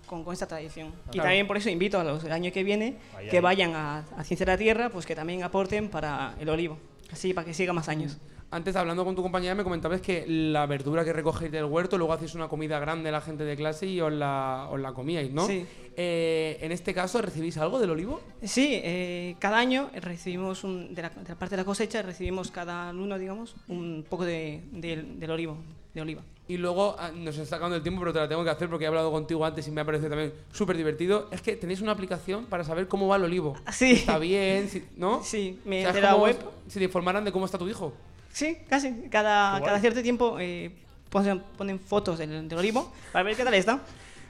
con, 0.09 0.23
con 0.23 0.33
esta 0.33 0.47
tradición. 0.47 0.87
Y 0.87 1.11
Claro. 1.11 1.27
también 1.27 1.47
por 1.47 1.55
eso 1.55 1.69
invito 1.69 1.99
a 1.99 2.03
los 2.03 2.23
del 2.23 2.31
año 2.33 2.51
que 2.51 2.63
viene 2.63 2.95
Ahí, 3.15 3.29
que 3.29 3.37
ahí. 3.37 3.43
vayan 3.43 3.75
a, 3.75 3.99
a 4.17 4.23
Ciencia 4.23 4.45
de 4.45 4.51
la 4.53 4.57
Tierra, 4.57 4.89
pues 4.89 5.05
que 5.05 5.15
también 5.15 5.43
aporten 5.43 5.89
para 5.89 6.35
el 6.39 6.49
olivo, 6.49 6.77
así 7.13 7.33
para 7.33 7.45
que 7.45 7.53
siga 7.53 7.71
más 7.73 7.87
años. 7.87 8.17
Antes, 8.51 8.75
hablando 8.75 9.05
con 9.05 9.15
tu 9.15 9.21
compañera, 9.21 9.53
me 9.53 9.63
comentabas 9.63 10.01
que 10.01 10.25
la 10.27 10.65
verdura 10.65 11.05
que 11.05 11.13
recogéis 11.13 11.51
del 11.51 11.65
huerto, 11.65 11.99
luego 11.99 12.13
hacéis 12.13 12.33
una 12.33 12.47
comida 12.47 12.79
grande 12.79 13.09
a 13.09 13.11
la 13.11 13.21
gente 13.21 13.43
de 13.43 13.55
clase 13.55 13.85
y 13.85 14.01
os 14.01 14.11
la, 14.11 14.67
os 14.71 14.79
la 14.79 14.91
comíais, 14.91 15.31
¿no? 15.31 15.45
Sí. 15.45 15.67
Eh, 15.95 16.57
en 16.61 16.71
este 16.71 16.95
caso, 16.95 17.21
¿recibís 17.21 17.57
algo 17.59 17.77
del 17.77 17.91
olivo? 17.91 18.19
Sí, 18.41 18.69
eh, 18.83 19.35
cada 19.37 19.59
año 19.59 19.91
recibimos, 19.93 20.63
un, 20.63 20.95
de, 20.95 21.03
la, 21.03 21.09
de 21.09 21.29
la 21.29 21.35
parte 21.35 21.55
de 21.55 21.61
la 21.61 21.65
cosecha, 21.65 22.01
recibimos 22.01 22.49
cada 22.49 22.89
uno, 22.89 23.19
digamos, 23.19 23.55
un 23.67 24.03
poco 24.09 24.25
de, 24.25 24.63
del- 24.71 25.19
del 25.19 25.29
olivo, 25.29 25.57
de 25.93 26.01
oliva. 26.01 26.23
Y 26.49 26.57
luego, 26.57 26.95
ah, 26.97 27.11
nos 27.15 27.37
está 27.37 27.57
acabando 27.57 27.77
el 27.77 27.83
tiempo, 27.83 28.01
pero 28.01 28.11
te 28.11 28.19
la 28.19 28.27
tengo 28.27 28.43
que 28.43 28.49
hacer 28.49 28.67
porque 28.69 28.83
he 28.85 28.87
hablado 28.87 29.11
contigo 29.11 29.45
antes 29.45 29.67
y 29.67 29.71
me 29.71 29.81
ha 29.81 29.85
parecido 29.85 30.09
también 30.09 30.33
súper 30.51 30.75
divertido. 30.75 31.27
Es 31.31 31.41
que 31.41 31.55
tenéis 31.55 31.79
una 31.79 31.91
aplicación 31.91 32.45
para 32.47 32.63
saber 32.63 32.87
cómo 32.87 33.07
va 33.07 33.17
el 33.17 33.23
olivo. 33.23 33.55
Sí. 33.71 33.91
Está 33.91 34.17
bien, 34.17 34.67
si- 34.67 34.83
¿no? 34.97 35.21
Sí, 35.23 35.59
me- 35.63 35.77
O 35.77 35.81
sea, 35.81 35.89
es 35.91 35.95
de 35.95 36.01
la 36.01 36.15
web. 36.15 36.37
Si 36.67 36.79
te 36.79 36.85
informaran 36.85 37.23
de 37.23 37.31
cómo 37.31 37.45
está 37.45 37.57
tu 37.59 37.69
hijo. 37.69 37.93
Sí, 38.33 38.57
casi. 38.67 38.91
Cada, 39.11 39.61
cada 39.63 39.79
cierto 39.79 40.01
tiempo 40.01 40.37
eh, 40.39 40.71
ponen, 41.11 41.39
ponen 41.55 41.79
fotos 41.79 42.17
del, 42.17 42.49
del 42.49 42.57
olivo 42.57 42.91
para 43.13 43.21
ver 43.23 43.35
qué 43.35 43.43
tal 43.43 43.53
está. 43.53 43.79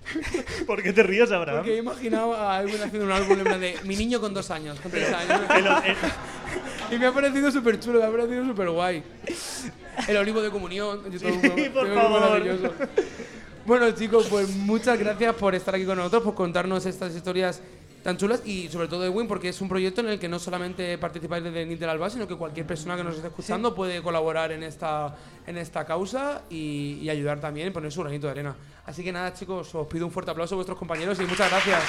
¿Por 0.68 0.84
qué 0.84 0.92
te 0.92 1.04
ríes, 1.04 1.32
Abraham? 1.32 1.60
Porque 1.60 1.76
he 1.76 1.78
imaginado 1.78 2.34
a 2.34 2.58
alguien 2.58 2.82
haciendo 2.82 3.06
un 3.06 3.12
álbum 3.14 3.38
en 3.38 3.44
plan 3.46 3.62
de 3.62 3.78
mi 3.86 3.96
niño 3.96 4.20
con 4.20 4.34
dos 4.34 4.52
años, 4.52 4.78
con 4.82 4.92
tres 4.92 5.10
años. 5.14 5.42
y 6.92 6.98
me 6.98 7.06
ha 7.08 7.14
parecido 7.14 7.50
súper 7.50 7.80
chulo, 7.80 8.00
me 8.00 8.06
ha 8.08 8.12
parecido 8.12 8.46
súper 8.46 8.70
guay. 8.72 9.04
El 10.08 10.18
olivo 10.18 10.42
de 10.42 10.50
comunión. 10.50 11.02
yo 11.12 11.20
todo- 11.20 11.32
Sí, 11.56 11.70
por 11.74 11.94
favor. 11.94 12.22
maravilloso. 12.22 12.74
Bueno, 13.66 13.92
chicos, 13.92 14.28
pues 14.30 14.50
muchas 14.56 14.98
gracias 14.98 15.36
por 15.36 15.54
estar 15.54 15.76
aquí 15.76 15.86
con 15.86 15.98
nosotros, 15.98 16.24
por 16.24 16.34
contarnos 16.36 16.86
estas 16.86 17.16
historias 17.16 17.62
tan 18.04 18.16
chulas 18.18 18.42
y 18.46 18.70
sobre 18.70 18.88
todo 18.88 19.06
Edwin, 19.06 19.28
porque 19.28 19.50
es 19.50 19.60
un 19.62 19.68
proyecto 19.68 20.00
en 20.02 20.08
el 20.08 20.18
que 20.20 20.30
no 20.30 20.40
solamente 20.40 20.98
participáis 20.98 21.44
desde 21.44 21.66
NIT 21.66 21.80
del 21.82 21.90
Alba, 21.90 22.10
sino 22.10 22.28
que 22.28 22.36
cualquier 22.36 22.66
persona 22.66 22.96
que 22.96 23.04
nos 23.04 23.16
esté 23.16 23.28
escuchando 23.28 23.76
puede 23.76 24.02
colaborar 24.02 24.54
en 24.54 24.64
esta, 24.64 25.16
en 25.46 25.58
esta 25.58 25.86
causa 25.86 26.44
y, 26.50 27.00
y 27.02 27.10
ayudar 27.10 27.42
también, 27.42 27.74
poner 27.74 27.92
su 27.92 28.00
granito 28.02 28.28
de 28.28 28.32
arena. 28.32 28.56
Así 28.86 29.04
que 29.04 29.12
nada, 29.12 29.34
chicos, 29.34 29.76
os 29.76 29.86
pido 29.88 30.06
un 30.06 30.12
fuerte 30.14 30.32
aplauso 30.32 30.56
a 30.56 30.58
vuestros 30.58 30.78
compañeros 30.80 31.20
y 31.20 31.26
muchas 31.26 31.50
gracias. 31.52 31.84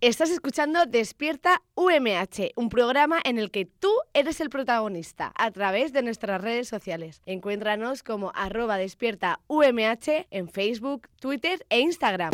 Estás 0.00 0.30
escuchando 0.30 0.86
Despierta 0.86 1.60
UMH, 1.74 2.52
un 2.54 2.68
programa 2.68 3.18
en 3.24 3.36
el 3.36 3.50
que 3.50 3.64
tú 3.64 3.90
eres 4.14 4.40
el 4.40 4.48
protagonista 4.48 5.32
a 5.34 5.50
través 5.50 5.92
de 5.92 6.02
nuestras 6.04 6.40
redes 6.40 6.68
sociales. 6.68 7.20
Encuéntranos 7.26 8.04
como 8.04 8.30
arroba 8.36 8.76
despierta 8.76 9.40
UMH 9.48 10.28
en 10.30 10.48
Facebook, 10.48 11.08
Twitter 11.18 11.66
e 11.68 11.80
Instagram. 11.80 12.30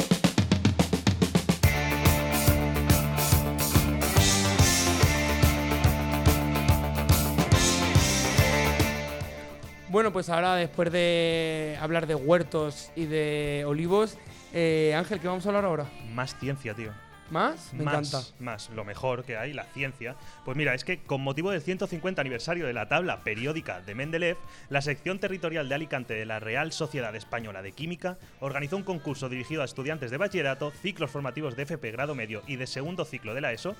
Bueno, 9.88 10.12
pues 10.12 10.28
ahora 10.28 10.56
después 10.56 10.92
de 10.92 11.78
hablar 11.80 12.06
de 12.06 12.14
huertos 12.14 12.92
y 12.94 13.06
de 13.06 13.64
olivos, 13.66 14.18
eh, 14.52 14.94
Ángel, 14.94 15.18
¿qué 15.18 15.28
vamos 15.28 15.46
a 15.46 15.48
hablar 15.48 15.64
ahora? 15.64 15.90
Más 16.12 16.38
ciencia, 16.38 16.74
tío. 16.74 16.92
¿Más? 17.34 17.74
Me 17.74 17.82
más, 17.82 17.94
encanta. 17.94 18.28
Más, 18.38 18.70
lo 18.70 18.84
mejor 18.84 19.24
que 19.24 19.36
hay, 19.36 19.52
la 19.52 19.64
ciencia. 19.64 20.14
Pues 20.44 20.56
mira, 20.56 20.72
es 20.72 20.84
que 20.84 21.00
con 21.02 21.20
motivo 21.20 21.50
del 21.50 21.60
150 21.60 22.20
aniversario 22.20 22.64
de 22.64 22.72
la 22.72 22.86
tabla 22.86 23.24
periódica 23.24 23.80
de 23.80 23.96
Mendeleev, 23.96 24.36
la 24.68 24.80
sección 24.80 25.18
territorial 25.18 25.68
de 25.68 25.74
Alicante 25.74 26.14
de 26.14 26.26
la 26.26 26.38
Real 26.38 26.70
Sociedad 26.70 27.16
Española 27.16 27.60
de 27.60 27.72
Química 27.72 28.18
organizó 28.38 28.76
un 28.76 28.84
concurso 28.84 29.28
dirigido 29.28 29.62
a 29.62 29.64
estudiantes 29.64 30.12
de 30.12 30.16
bachillerato, 30.16 30.70
ciclos 30.70 31.10
formativos 31.10 31.56
de 31.56 31.64
FP 31.64 31.90
grado 31.90 32.14
medio 32.14 32.44
y 32.46 32.54
de 32.54 32.68
segundo 32.68 33.04
ciclo 33.04 33.34
de 33.34 33.40
la 33.40 33.52
ESO. 33.52 33.74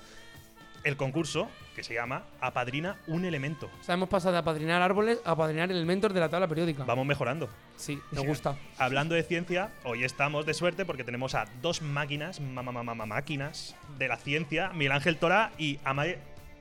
El 0.85 0.97
concurso, 0.97 1.49
que 1.75 1.83
se 1.83 1.95
llama 1.95 2.25
Apadrina 2.39 2.97
un 3.07 3.25
elemento. 3.25 3.71
O 3.81 3.83
sea, 3.83 3.95
hemos 3.95 4.07
pasado 4.07 4.33
de 4.33 4.37
apadrinar 4.37 4.83
árboles 4.83 5.19
a 5.25 5.31
apadrinar 5.31 5.71
elementos 5.71 6.13
de 6.13 6.19
la 6.19 6.29
tabla 6.29 6.47
periódica. 6.47 6.83
Vamos 6.83 7.07
mejorando. 7.07 7.49
Sí, 7.75 7.99
me 8.11 8.21
gusta. 8.21 8.55
Hablando 8.77 9.15
de 9.15 9.23
ciencia, 9.23 9.71
hoy 9.83 10.03
estamos 10.03 10.45
de 10.45 10.53
suerte 10.53 10.85
porque 10.85 11.03
tenemos 11.03 11.33
a 11.33 11.45
dos 11.59 11.81
máquinas, 11.81 12.39
mamá, 12.39 12.71
mamá, 12.71 12.83
mamá, 12.83 13.07
máquinas 13.07 13.75
de 13.97 14.07
la 14.07 14.17
ciencia, 14.17 14.69
Miguel 14.73 14.91
Ángel 14.91 15.17
Tora 15.17 15.53
y 15.57 15.79
Amay. 15.83 16.17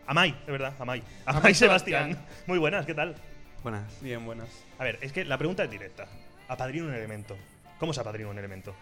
Amay, 0.07 0.31
es 0.31 0.47
verdad, 0.47 0.75
Amay. 0.79 1.03
Amay, 1.27 1.41
Amay 1.41 1.55
Sebastián. 1.55 2.13
Sebastián. 2.13 2.45
Muy 2.47 2.59
buenas, 2.59 2.87
¿qué 2.87 2.95
tal? 2.95 3.17
Buenas. 3.63 4.01
Bien, 4.01 4.25
buenas. 4.25 4.49
A 4.79 4.85
ver, 4.85 4.99
es 5.03 5.13
que 5.13 5.27
la 5.27 5.37
pregunta 5.37 5.65
es 5.65 5.71
directa. 5.71 6.07
Apadrina 6.49 6.87
un 6.87 6.95
elemento. 6.95 7.37
¿Cómo 7.79 7.93
se 7.93 8.01
apadrina 8.01 8.31
un 8.31 8.39
elemento? 8.39 8.75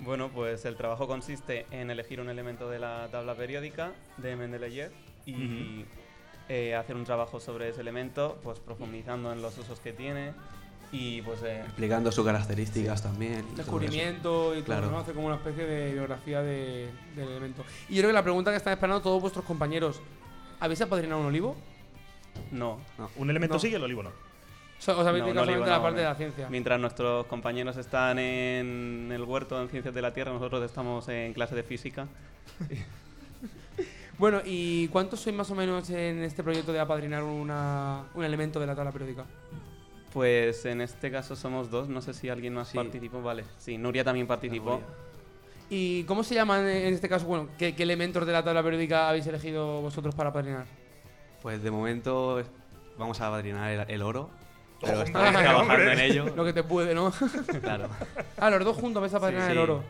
Bueno, 0.00 0.28
pues 0.28 0.64
el 0.64 0.76
trabajo 0.76 1.06
consiste 1.06 1.66
en 1.70 1.90
elegir 1.90 2.20
un 2.20 2.28
elemento 2.28 2.68
de 2.68 2.78
la 2.78 3.08
tabla 3.10 3.34
periódica 3.34 3.92
de 4.18 4.36
Mendeleev 4.36 4.90
y 5.24 5.84
eh, 6.48 6.74
hacer 6.74 6.96
un 6.96 7.04
trabajo 7.04 7.40
sobre 7.40 7.68
ese 7.70 7.80
elemento, 7.80 8.38
pues 8.42 8.58
profundizando 8.58 9.32
en 9.32 9.40
los 9.40 9.56
usos 9.56 9.80
que 9.80 9.92
tiene 9.92 10.32
y 10.92 11.22
pues 11.22 11.42
eh, 11.42 11.60
Explicando 11.60 12.12
sus 12.12 12.24
características 12.24 13.02
también. 13.02 13.44
y. 13.52 13.56
Descubrimiento 13.56 14.52
y 14.54 14.58
todo, 14.58 14.64
Claro. 14.64 14.90
¿no? 14.90 14.98
Hace 14.98 15.12
como 15.12 15.26
una 15.28 15.36
especie 15.36 15.64
de 15.64 15.92
biografía 15.92 16.42
de- 16.42 16.90
del 17.16 17.28
elemento. 17.28 17.64
Y 17.88 17.94
yo 17.94 18.00
creo 18.02 18.10
que 18.10 18.14
la 18.14 18.22
pregunta 18.22 18.50
que 18.50 18.56
están 18.58 18.72
esperando 18.74 19.00
todos 19.00 19.20
vuestros 19.22 19.44
compañeros: 19.44 20.00
¿habéis 20.60 20.80
apadrinado 20.82 21.20
un 21.20 21.26
olivo? 21.28 21.56
no. 22.50 22.78
¿Un 23.16 23.30
elemento 23.30 23.54
No. 23.54 23.60
sí 23.60 23.68
y 23.68 23.74
el 23.74 23.82
olivo 23.82 24.02
no? 24.02 24.10
Os 24.80 24.88
habéis 24.88 25.22
No, 25.22 25.26
dedicado 25.28 25.34
no, 25.34 25.40
solamente 25.52 25.70
a 25.70 25.72
la 25.72 25.76
no, 25.78 25.82
parte 25.82 26.00
de 26.00 26.06
la 26.06 26.14
ciencia. 26.14 26.48
Mientras 26.50 26.78
nuestros 26.80 27.26
compañeros 27.26 27.76
están 27.76 28.18
en 28.18 29.10
el 29.12 29.22
huerto 29.22 29.60
en 29.62 29.68
Ciencias 29.68 29.94
de 29.94 30.02
la 30.02 30.12
Tierra, 30.12 30.32
nosotros 30.32 30.62
estamos 30.62 31.08
en 31.08 31.32
clase 31.32 31.54
de 31.54 31.62
física. 31.62 32.06
Bueno, 34.16 34.40
¿y 34.44 34.86
cuántos 34.88 35.18
sois 35.18 35.34
más 35.34 35.50
o 35.50 35.56
menos 35.56 35.90
en 35.90 36.22
este 36.22 36.44
proyecto 36.44 36.72
de 36.72 36.78
apadrinar 36.78 37.24
una- 37.24 38.04
un 38.14 38.22
elemento 38.24 38.60
de 38.60 38.66
la 38.68 38.76
tabla 38.76 38.92
periódica? 38.92 39.24
Pues 40.12 40.64
en 40.66 40.80
este 40.82 41.10
caso 41.10 41.34
somos 41.34 41.68
dos, 41.68 41.88
no 41.88 42.00
sé 42.00 42.14
si 42.14 42.28
alguien 42.28 42.54
más 42.54 42.68
Sí. 42.68 42.76
participó, 42.76 43.20
vale. 43.22 43.42
Sí, 43.58 43.76
Nuria 43.76 44.04
también 44.04 44.28
participó. 44.28 44.80
¿Y 45.68 46.04
cómo 46.04 46.22
se 46.22 46.36
llaman 46.36 46.60
en 46.68 46.94
este 46.94 47.08
caso? 47.08 47.26
Bueno, 47.26 47.48
¿qué, 47.58 47.74
qué 47.74 47.82
elementos 47.82 48.24
de 48.24 48.32
la 48.32 48.44
tabla 48.44 48.62
periódica 48.62 49.08
habéis 49.08 49.26
elegido 49.26 49.80
vosotros 49.82 50.14
para 50.14 50.30
apadrinar? 50.30 50.66
Pues 51.42 51.60
de 51.64 51.72
momento 51.72 52.40
vamos 52.96 53.20
a 53.20 53.26
apadrinar 53.26 53.68
el, 53.72 53.90
el 53.90 54.02
oro. 54.02 54.30
Pero 54.84 54.98
Hombre, 55.00 55.06
estamos 55.06 55.42
trabajando 55.42 55.72
hombre. 55.74 55.92
en 55.92 55.98
ello. 56.00 56.26
Lo 56.36 56.44
que 56.44 56.52
te 56.52 56.62
puede, 56.62 56.94
¿no? 56.94 57.12
Claro. 57.62 57.88
ah, 58.38 58.50
los 58.50 58.64
dos 58.64 58.76
juntos 58.76 59.00
vais 59.00 59.14
a 59.14 59.16
apadrinar 59.18 59.46
Sí, 59.46 59.50
el 59.52 59.56
sí. 59.58 59.62
oro. 59.62 59.82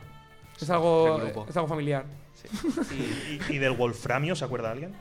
Es 0.61 0.70
algo, 0.70 1.18
grupo. 1.18 1.46
es 1.48 1.57
algo 1.57 1.68
familiar. 1.68 2.04
¿Y, 3.48 3.54
y 3.54 3.59
del 3.59 3.72
wolframio 3.72 4.37
se 4.37 4.44
acuerda 4.44 4.70
alguien? 4.70 4.94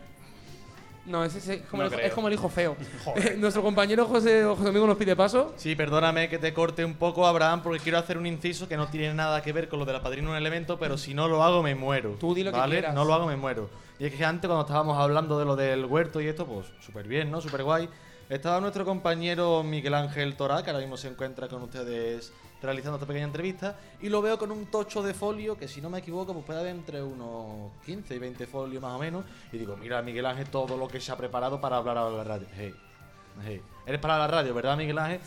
No, 1.05 1.25
ese, 1.25 1.39
ese- 1.39 1.55
es, 1.55 1.61
como 1.63 1.83
No 1.83 1.87
el, 1.87 1.91
hijo- 1.91 1.97
creo. 1.97 2.07
es 2.07 2.13
como 2.13 2.27
el 2.29 2.33
hijo 2.33 2.49
feo. 2.49 2.77
Joder. 3.03 3.37
Nuestro 3.39 3.61
compañero 3.61 4.05
José, 4.05 4.43
José 4.45 4.63
Domingo 4.63 4.87
nos 4.87 4.95
pide 4.97 5.15
paso. 5.17 5.53
Sí, 5.57 5.75
perdóname 5.75 6.29
que 6.29 6.37
te 6.39 6.53
corte 6.53 6.85
un 6.85 6.93
poco, 6.93 7.27
Abraham, 7.27 7.61
porque 7.61 7.79
quiero 7.79 7.97
hacer 7.97 8.17
un 8.17 8.25
inciso 8.25 8.69
que 8.69 8.77
no 8.77 8.87
tiene 8.87 9.13
nada 9.13 9.41
que 9.41 9.51
ver 9.51 9.67
con 9.67 9.79
lo 9.79 9.85
de 9.85 9.91
la 9.93 10.01
padrina 10.01 10.29
un 10.29 10.37
elemento, 10.37 10.79
pero 10.79 10.97
si 10.97 11.13
no 11.13 11.27
lo 11.27 11.43
hago 11.43 11.61
me 11.61 11.75
muero. 11.75 12.11
Tú 12.19 12.33
di 12.33 12.43
lo 12.43 12.51
que 12.53 12.57
¿vale? 12.57 12.75
quieras. 12.75 12.95
No 12.95 13.03
lo 13.03 13.13
hago 13.13 13.27
me 13.27 13.35
muero. 13.35 13.69
Y 13.99 14.05
es 14.05 14.13
que 14.13 14.23
antes 14.23 14.47
cuando 14.47 14.61
estábamos 14.65 14.97
hablando 14.97 15.37
de 15.37 15.43
lo 15.45 15.57
del 15.57 15.83
huerto 15.85 16.21
y 16.21 16.27
esto, 16.27 16.45
pues 16.45 16.67
súper 16.79 17.05
bien, 17.05 17.29
¿no? 17.29 17.41
Súper 17.41 17.63
guay. 17.63 17.89
Estaba 18.33 18.59
nuestro 18.59 18.83
compañero 18.83 19.61
Miguel 19.61 19.93
Ángel 19.93 20.35
Torá, 20.35 20.63
que 20.63 20.71
ahora 20.71 20.79
mismo 20.79 20.97
se 20.97 21.07
encuentra 21.07 21.47
con 21.47 21.61
ustedes 21.61 22.33
realizando 22.63 22.95
esta 22.95 23.05
pequeña 23.05 23.25
entrevista, 23.25 23.77
y 24.01 24.09
lo 24.09 24.23
veo 24.23 24.39
con 24.39 24.51
un 24.51 24.65
tocho 24.65 25.03
de 25.03 25.13
folio 25.13 25.55
que 25.55 25.67
si 25.67 25.81
no 25.81 25.89
me 25.91 25.99
equivoco 25.99 26.33
pues 26.33 26.43
puede 26.43 26.61
haber 26.61 26.71
entre 26.71 27.03
unos 27.03 27.73
15 27.85 28.15
y 28.15 28.17
20 28.17 28.47
folios 28.47 28.81
más 28.81 28.93
o 28.93 28.97
menos. 28.97 29.23
Y 29.51 29.59
digo, 29.59 29.77
mira 29.77 30.01
Miguel 30.01 30.25
Ángel 30.25 30.47
todo 30.47 30.75
lo 30.77 30.87
que 30.87 30.99
se 30.99 31.11
ha 31.11 31.15
preparado 31.15 31.61
para 31.61 31.77
hablar 31.77 31.99
a 31.99 32.09
la 32.09 32.23
radio. 32.23 32.47
Hey, 32.57 32.73
hey. 33.45 33.61
Eres 33.85 34.01
para 34.01 34.17
la 34.17 34.25
radio, 34.25 34.51
¿verdad 34.55 34.77
Miguel 34.77 34.97
Ángel? 34.97 35.19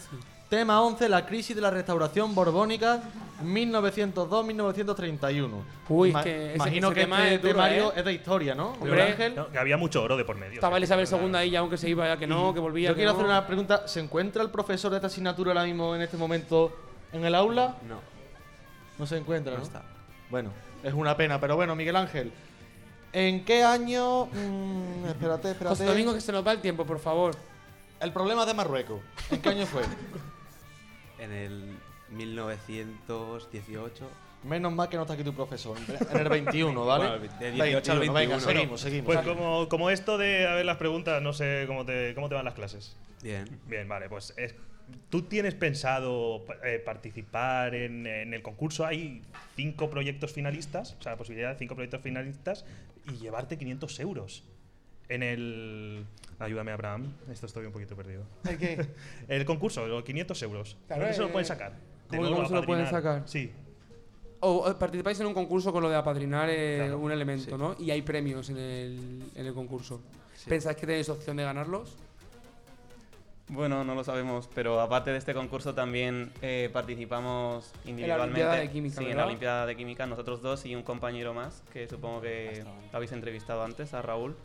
Tema 0.49 0.81
11, 0.81 1.09
la 1.09 1.27
crisis 1.27 1.57
de 1.57 1.63
la 1.63 1.71
restauración 1.71 2.33
borbónica 2.35 3.01
1902-1931. 3.45 5.51
Uy, 5.89 6.13
Ma- 6.13 6.23
que 6.23 6.47
ese- 6.47 6.55
imagino 6.57 6.87
ese 6.89 6.95
que 6.95 7.01
tema 7.01 7.23
este 7.29 7.35
es 7.35 7.43
duro, 7.43 7.67
¿eh? 7.67 7.93
es 7.97 8.05
de 8.05 8.13
historia, 8.13 8.55
¿no? 8.55 8.69
Hombre. 8.75 8.91
Miguel 8.93 9.13
Ángel. 9.13 9.35
No, 9.35 9.51
que 9.51 9.59
había 9.59 9.77
mucho 9.77 10.03
oro 10.05 10.17
de 10.17 10.25
por 10.25 10.37
medio. 10.37 10.55
Estaba 10.55 10.79
Isabel 10.79 11.09
II 11.11 11.35
ahí, 11.35 11.51
ya 11.51 11.59
aunque 11.59 11.77
se 11.77 11.89
iba, 11.89 12.07
ya 12.07 12.17
que 12.17 12.29
no, 12.29 12.55
que 12.55 12.61
volvía. 12.61 12.91
Yo 12.91 12.95
que 12.95 12.99
quiero 13.01 13.13
no. 13.13 13.19
hacer 13.19 13.27
una 13.29 13.45
pregunta. 13.47 13.89
¿Se 13.89 13.99
encuentra 13.99 14.41
el 14.43 14.51
profesor 14.51 14.91
de 14.93 14.99
esta 14.99 15.09
asignatura 15.09 15.51
ahora 15.51 15.65
mismo 15.65 15.97
en 15.97 16.03
este 16.03 16.17
momento 16.17 16.73
en 17.13 17.25
el 17.25 17.35
aula? 17.35 17.75
No. 17.89 17.99
No 18.99 19.07
se 19.07 19.17
encuentra, 19.17 19.51
¿no? 19.53 19.59
No 19.59 19.65
está. 19.65 19.83
Bueno, 20.31 20.53
es 20.85 20.95
una 20.95 21.17
pena, 21.17 21.41
pero 21.41 21.57
bueno, 21.57 21.75
Miguel 21.75 21.97
Ángel. 21.97 22.33
¿En 23.13 23.45
qué 23.45 23.65
año? 23.65 24.27
Mm, 24.27 25.07
espérate, 25.09 25.51
espérate. 25.51 25.77
José 25.77 25.87
Domingo, 25.87 26.15
que 26.15 26.21
se 26.21 26.31
nos 26.33 26.47
va 26.47 26.53
el 26.53 26.61
tiempo, 26.61 26.85
por 26.87 27.01
favor. 27.01 27.35
El 27.99 28.13
problema 28.13 28.45
de 28.47 28.55
Marruecos. 28.55 29.01
¿En 29.31 29.41
qué 29.43 29.49
año 29.49 29.67
fue? 29.67 29.83
En 31.19 31.33
el 31.33 31.77
1918. 32.11 34.09
Menos 34.45 34.73
mal 34.73 34.89
que 34.89 34.97
no 34.97 35.03
está 35.03 35.15
aquí 35.15 35.25
tu 35.25 35.35
profesor. 35.35 35.77
En 36.13 36.19
el 36.19 36.29
21, 36.29 36.85
¿vale? 36.87 37.19
Bueno, 37.19 37.35
de 37.41 37.53
18 37.53 37.93
al 37.93 37.99
21, 37.99 38.13
21. 38.15 38.15
Venga, 38.15 38.41
seguimos, 38.41 38.81
seguimos. 38.81 39.07
Pues 39.07 39.21
como, 39.27 39.69
como 39.69 39.91
esto 39.91 40.19
de 40.19 40.47
a 40.47 40.55
ver 40.55 40.65
las 40.65 40.77
preguntas, 40.77 41.21
no 41.23 41.33
sé 41.33 41.65
cómo 41.67 41.85
te, 41.85 42.15
cómo 42.15 42.29
te 42.29 42.35
van 42.37 42.45
las 42.45 42.55
clases. 42.55 42.97
Bien. 43.23 43.45
Bien, 43.67 43.89
vale, 43.89 44.09
pues 44.09 44.35
es- 44.37 44.55
¿tú 45.11 45.23
tienes 45.23 45.55
pensado 45.55 46.45
eh, 46.63 46.81
participar 46.85 47.75
en, 47.75 48.07
en 48.07 48.35
el 48.35 48.43
concurso? 48.43 48.87
Hay 48.87 49.23
cinco 49.57 49.91
proyectos 49.91 50.33
finalistas, 50.33 50.95
o 51.01 51.03
sea, 51.03 51.13
la 51.13 51.19
posibilidad 51.19 51.53
de 51.53 51.59
cinco 51.59 51.75
proyectos 51.75 52.03
finalistas 52.03 52.65
y 53.09 53.17
llevarte 53.17 53.59
500 53.59 53.99
euros. 54.01 54.45
En 55.09 55.23
el... 55.23 56.05
Ayúdame, 56.39 56.73
Abraham, 56.73 57.15
esto 57.31 57.47
estoy 57.47 57.65
un 57.67 57.73
poquito 57.73 57.97
perdido. 57.97 58.25
¿El 58.49 58.59
qué? 58.59 58.87
El 59.29 59.45
concurso, 59.47 59.87
los 59.87 60.05
500 60.05 60.43
euros. 60.43 60.77
Claro, 60.87 61.03
¿Dónde 61.03 61.15
se 61.15 61.23
lo 61.23 61.29
eh, 61.29 61.33
pueden 61.33 61.47
sacar? 61.47 61.73
¿cómo- 62.09 62.21
nuevo, 62.23 62.37
cómo 62.37 62.49
se 62.49 62.55
lo 62.55 62.63
pueden 62.65 62.87
sacar? 62.87 63.23
Sí. 63.27 63.51
O 64.41 64.69
o 64.69 64.79
participáis 64.79 65.19
en 65.21 65.27
un 65.27 65.35
concurso 65.35 65.73
con 65.73 65.83
lo 65.83 65.89
de 65.89 65.97
apadrinar 65.97 66.49
eh, 66.51 66.77
Claro, 66.79 66.99
un 66.99 67.11
elemento, 67.11 67.57
sí. 67.57 67.57
¿no? 67.57 67.75
Y 67.79 67.91
hay 67.91 68.03
premios 68.03 68.51
en 68.51 68.59
el, 68.59 69.23
en 69.35 69.47
el 69.47 69.55
concurso. 69.55 70.03
Sí. 70.35 70.51
¿Pensáis 70.51 70.77
que 70.77 70.87
tenéis 70.87 71.09
opción 71.09 71.37
de 71.39 71.45
ganarlos? 71.45 71.97
Bueno, 73.49 73.85
no 73.85 73.95
lo 73.95 74.03
sabemos, 74.03 74.49
pero 74.53 74.81
aparte 74.81 75.13
de 75.13 75.19
este 75.19 75.33
concurso 75.33 75.73
también 75.73 76.33
eh, 76.43 76.69
participamos 76.73 77.73
individualmente. 77.85 78.43
Olimpiada 78.43 78.61
de 78.61 78.71
Química, 78.71 78.99
Sí, 78.99 79.07
en 79.07 79.17
la 79.17 79.27
Olimpiada 79.27 79.67
de 79.67 79.77
Química, 79.77 80.07
nosotros 80.07 80.43
dos 80.43 80.67
y 80.67 80.75
un 80.75 80.83
compañero 80.83 81.33
más, 81.33 81.63
que 81.73 81.87
supongo 81.87 82.23
que 82.23 82.65
habéis 82.93 83.13
entrevistado 83.13 83.63
antes, 83.63 83.95
a 83.95 84.03
Raúl. 84.03 84.37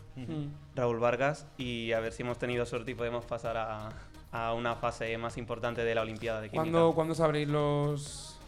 Raúl 0.75 0.99
Vargas, 0.99 1.47
y 1.57 1.93
a 1.93 1.99
ver 1.99 2.13
si 2.13 2.21
hemos 2.21 2.37
tenido 2.37 2.65
suerte 2.67 2.91
y 2.91 2.95
podemos 2.95 3.25
pasar 3.25 3.57
a, 3.57 3.89
a 4.31 4.53
una 4.53 4.75
fase 4.75 5.17
más 5.17 5.35
importante 5.37 5.83
de 5.83 5.95
la 5.95 6.01
Olimpiada 6.01 6.39
de 6.39 6.49
Química. 6.49 6.61
¿Cuándo, 6.71 6.93
¿Cuándo 6.93 7.15
sabréis 7.15 7.47
los...? 7.47 8.39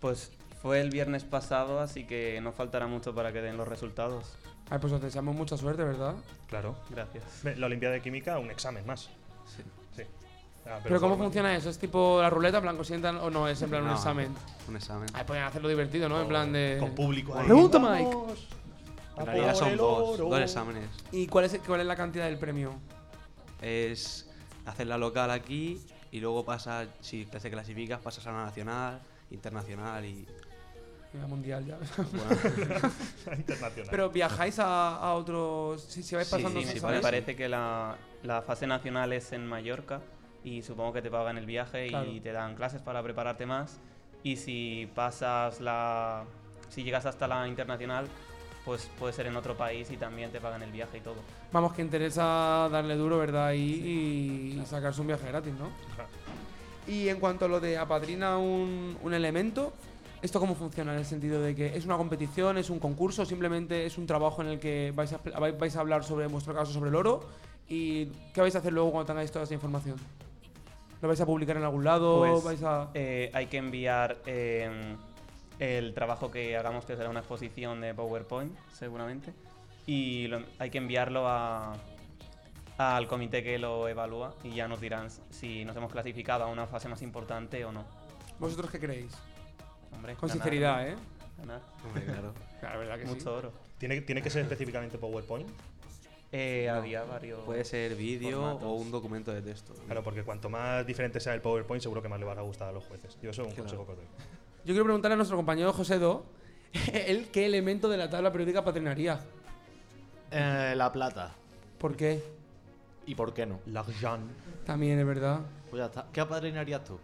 Pues 0.00 0.32
fue 0.62 0.80
el 0.80 0.88
viernes 0.88 1.24
pasado, 1.24 1.80
así 1.80 2.06
que 2.06 2.40
no 2.40 2.52
faltará 2.52 2.86
mucho 2.86 3.14
para 3.14 3.30
que 3.32 3.42
den 3.42 3.58
los 3.58 3.68
resultados. 3.68 4.36
Ay, 4.70 4.78
pues 4.80 4.92
os 4.92 5.02
deseamos 5.02 5.34
mucha 5.36 5.56
suerte, 5.58 5.84
¿verdad? 5.84 6.14
Claro. 6.46 6.76
Gracias. 6.88 7.44
La 7.58 7.66
Olimpiada 7.66 7.94
de 7.94 8.00
Química, 8.00 8.38
un 8.38 8.50
examen 8.50 8.86
más. 8.86 9.10
Sí. 9.44 9.62
Sí. 10.68 10.74
Ah, 10.74 10.80
Pero, 10.82 11.00
¿cómo 11.00 11.16
por- 11.16 11.24
funciona 11.24 11.56
eso? 11.56 11.70
¿Es 11.70 11.78
tipo 11.78 12.20
la 12.20 12.28
ruleta, 12.30 12.58
os 12.58 12.86
sientan 12.86 13.16
o 13.18 13.30
no? 13.30 13.48
¿Es 13.48 13.60
en 13.62 13.70
plan 13.70 13.84
un 13.84 13.90
examen? 13.92 14.34
Un 14.68 14.76
examen. 14.76 15.08
Ay, 15.14 15.24
pueden 15.24 15.42
hacerlo 15.44 15.68
divertido, 15.68 16.08
¿no? 16.08 16.20
En 16.20 16.28
plan 16.28 16.52
de... 16.52 16.76
Con 16.78 16.94
público. 16.94 17.34
ahí. 17.36 17.46
Mike. 18.04 18.16
En 19.18 19.26
realidad 19.26 19.54
son 19.54 19.76
dos, 19.76 20.18
dos 20.18 20.40
exámenes. 20.40 20.84
¿Y 21.10 21.26
cuál 21.26 21.46
es, 21.46 21.58
cuál 21.66 21.80
es 21.80 21.86
la 21.86 21.96
cantidad 21.96 22.26
del 22.26 22.38
premio? 22.38 22.74
Es 23.62 24.30
hacer 24.66 24.86
la 24.86 24.98
local 24.98 25.30
aquí 25.30 25.80
y 26.12 26.20
luego 26.20 26.44
pasas, 26.44 26.86
si 27.00 27.24
te 27.24 27.50
clasificas, 27.50 28.00
pasas 28.00 28.26
a 28.26 28.32
la 28.32 28.44
nacional, 28.44 29.00
internacional 29.30 30.04
y. 30.04 30.26
La 31.14 31.26
mundial 31.26 31.64
ya. 31.64 31.78
Bueno, 31.96 32.82
Internacional. 33.38 33.88
Pero 33.90 34.10
viajáis 34.10 34.58
a, 34.58 34.96
a 34.98 35.14
otros... 35.14 35.82
Si, 35.82 36.02
si 36.02 36.14
vais 36.14 36.28
Sí, 36.28 36.36
pasando... 36.36 36.60
Sí, 36.60 36.66
¿sí 36.66 36.74
me 36.74 36.80
sabéis? 36.80 37.00
parece 37.00 37.34
que 37.34 37.48
la, 37.48 37.96
la 38.22 38.42
fase 38.42 38.66
nacional 38.66 39.12
es 39.14 39.32
en 39.32 39.46
Mallorca 39.46 40.02
y 40.44 40.62
supongo 40.62 40.92
que 40.92 41.02
te 41.02 41.10
pagan 41.10 41.36
el 41.38 41.46
viaje 41.46 41.88
Claro. 41.88 42.10
y 42.10 42.20
te 42.20 42.32
dan 42.32 42.54
clases 42.54 42.80
para 42.82 43.02
prepararte 43.02 43.46
más. 43.46 43.78
Y 44.22 44.36
si 44.36 44.88
pasas 44.94 45.60
la. 45.60 46.24
Si 46.68 46.82
llegas 46.82 47.06
hasta 47.06 47.26
la 47.28 47.46
internacional, 47.48 48.06
pues 48.64 48.90
puede 48.98 49.12
ser 49.12 49.26
en 49.26 49.36
otro 49.36 49.56
país 49.56 49.90
y 49.90 49.96
también 49.96 50.30
te 50.30 50.40
pagan 50.40 50.62
el 50.62 50.70
viaje 50.70 50.98
y 50.98 51.00
todo. 51.00 51.16
Vamos, 51.52 51.72
que 51.72 51.82
interesa 51.82 52.68
darle 52.70 52.94
duro, 52.96 53.18
¿verdad? 53.18 53.52
Y, 53.52 53.58
y 54.60 54.62
sacarse 54.66 55.00
un 55.00 55.06
viaje 55.06 55.26
gratis, 55.28 55.54
¿no? 55.54 55.66
Ajá. 55.94 56.06
Y 56.86 57.08
en 57.08 57.20
cuanto 57.20 57.44
a 57.44 57.48
lo 57.48 57.60
de 57.60 57.78
apadrina 57.78 58.38
un, 58.38 58.98
un 59.02 59.14
elemento, 59.14 59.72
¿esto 60.20 60.40
cómo 60.40 60.54
funciona? 60.54 60.92
En 60.92 60.98
el 60.98 61.04
sentido 61.04 61.40
de 61.40 61.54
que 61.54 61.76
es 61.76 61.84
una 61.84 61.96
competición, 61.96 62.58
es 62.58 62.68
un 62.70 62.78
concurso, 62.78 63.24
simplemente 63.24 63.86
es 63.86 63.96
un 63.98 64.06
trabajo 64.06 64.42
en 64.42 64.48
el 64.48 64.58
que 64.58 64.92
vais 64.94 65.12
a, 65.12 65.22
vais- 65.22 65.76
a 65.76 65.80
hablar 65.80 66.04
sobre, 66.04 66.26
en 66.26 66.32
vuestro 66.32 66.54
caso, 66.54 66.72
sobre 66.72 66.90
el 66.90 66.96
oro. 66.96 67.24
¿Y 67.68 68.06
qué 68.34 68.40
vais 68.40 68.54
a 68.56 68.58
hacer 68.58 68.72
luego 68.72 68.90
cuando 68.90 69.06
tengáis 69.06 69.30
toda 69.30 69.44
esa 69.44 69.54
información? 69.54 69.96
¿Lo 71.00 71.08
vais 71.08 71.20
a 71.20 71.26
publicar 71.26 71.56
en 71.56 71.62
algún 71.64 71.84
lado? 71.84 72.18
Pues, 72.18 72.44
¿Vais 72.44 72.62
a...? 72.62 72.90
eh, 72.94 73.30
hay 73.32 73.46
que 73.46 73.56
enviar 73.58 74.18
eh, 74.26 74.96
el 75.60 75.94
trabajo 75.94 76.30
que 76.30 76.56
hagamos, 76.56 76.84
que 76.84 76.96
será 76.96 77.08
una 77.08 77.20
exposición 77.20 77.80
de 77.80 77.94
PowerPoint, 77.94 78.52
seguramente. 78.72 79.32
Y 79.86 80.26
lo- 80.26 80.42
hay 80.58 80.70
que 80.70 80.78
enviarlo 80.78 81.28
a, 81.28 81.74
al 82.78 83.06
comité 83.06 83.42
que 83.42 83.58
lo 83.58 83.88
evalúa 83.88 84.34
y 84.42 84.50
ya 84.50 84.66
nos 84.68 84.80
dirán 84.80 85.08
si 85.30 85.64
nos 85.64 85.76
hemos 85.76 85.90
clasificado 85.92 86.44
a 86.44 86.48
una 86.48 86.66
fase 86.66 86.88
más 86.88 87.00
importante 87.02 87.64
o 87.64 87.72
no. 87.72 87.84
¿Vosotros 88.38 88.70
qué 88.70 88.78
creéis? 88.80 89.12
Hombre, 89.92 90.14
Con 90.14 90.28
ganar, 90.28 90.42
sinceridad, 90.44 90.76
¿no? 90.82 90.86
¿eh? 90.88 90.96
Ganar. 91.38 91.60
Hombre, 91.86 92.04
claro. 92.04 92.34
Claro, 92.60 92.78
verdad 92.80 92.96
que 92.98 93.06
sí. 93.06 93.14
Mucho 93.14 93.34
oro. 93.36 93.52
¿Tiene, 93.78 94.00
¿Tiene 94.00 94.20
que 94.22 94.30
ser 94.30 94.42
específicamente 94.42 94.98
PowerPoint? 94.98 95.48
Eh, 96.30 96.68
Había 96.68 97.04
varios. 97.04 97.40
Puede 97.44 97.64
ser 97.64 97.94
vídeo 97.94 98.42
o 98.44 98.74
un 98.74 98.90
documento 98.90 99.32
de 99.32 99.40
texto. 99.42 99.72
Claro, 99.86 100.02
porque 100.02 100.22
cuanto 100.24 100.50
más 100.50 100.86
diferente 100.86 101.20
sea 101.20 101.32
el 101.34 101.40
PowerPoint, 101.40 101.82
seguro 101.82 102.02
que 102.02 102.08
más 102.08 102.20
le 102.20 102.26
van 102.26 102.38
a 102.38 102.42
gustar 102.42 102.68
a 102.68 102.72
los 102.72 102.84
jueces. 102.84 103.16
Yo 103.22 103.30
eso 103.30 103.42
es 103.42 103.48
un 103.48 103.54
Claro. 103.54 103.62
consejo 103.64 103.86
que 103.86 103.92
os 103.92 103.98
doy. 103.98 104.06
Yo 104.64 104.74
quiero 104.74 104.84
preguntarle 104.84 105.14
a 105.14 105.16
nuestro 105.16 105.36
compañero 105.38 105.72
José 105.72 105.98
Do, 105.98 106.24
él 106.92 107.28
qué 107.32 107.46
elemento 107.46 107.88
de 107.88 107.96
la 107.96 108.10
tabla 108.10 108.30
periódica 108.30 108.62
patrinaría. 108.62 109.20
Eh, 110.30 110.74
la 110.76 110.92
plata. 110.92 111.34
¿Por 111.78 111.96
qué? 111.96 112.22
¿Y 113.06 113.14
por 113.14 113.32
qué 113.32 113.46
no? 113.46 113.60
L'argent. 113.66 114.30
También 114.66 114.98
es 114.98 115.06
verdad. 115.06 115.40
Pues 115.70 115.80
ya 115.80 115.86
está. 115.86 116.06
¿Qué 116.12 116.20
apadrinarías 116.20 116.84
tú? 116.84 116.98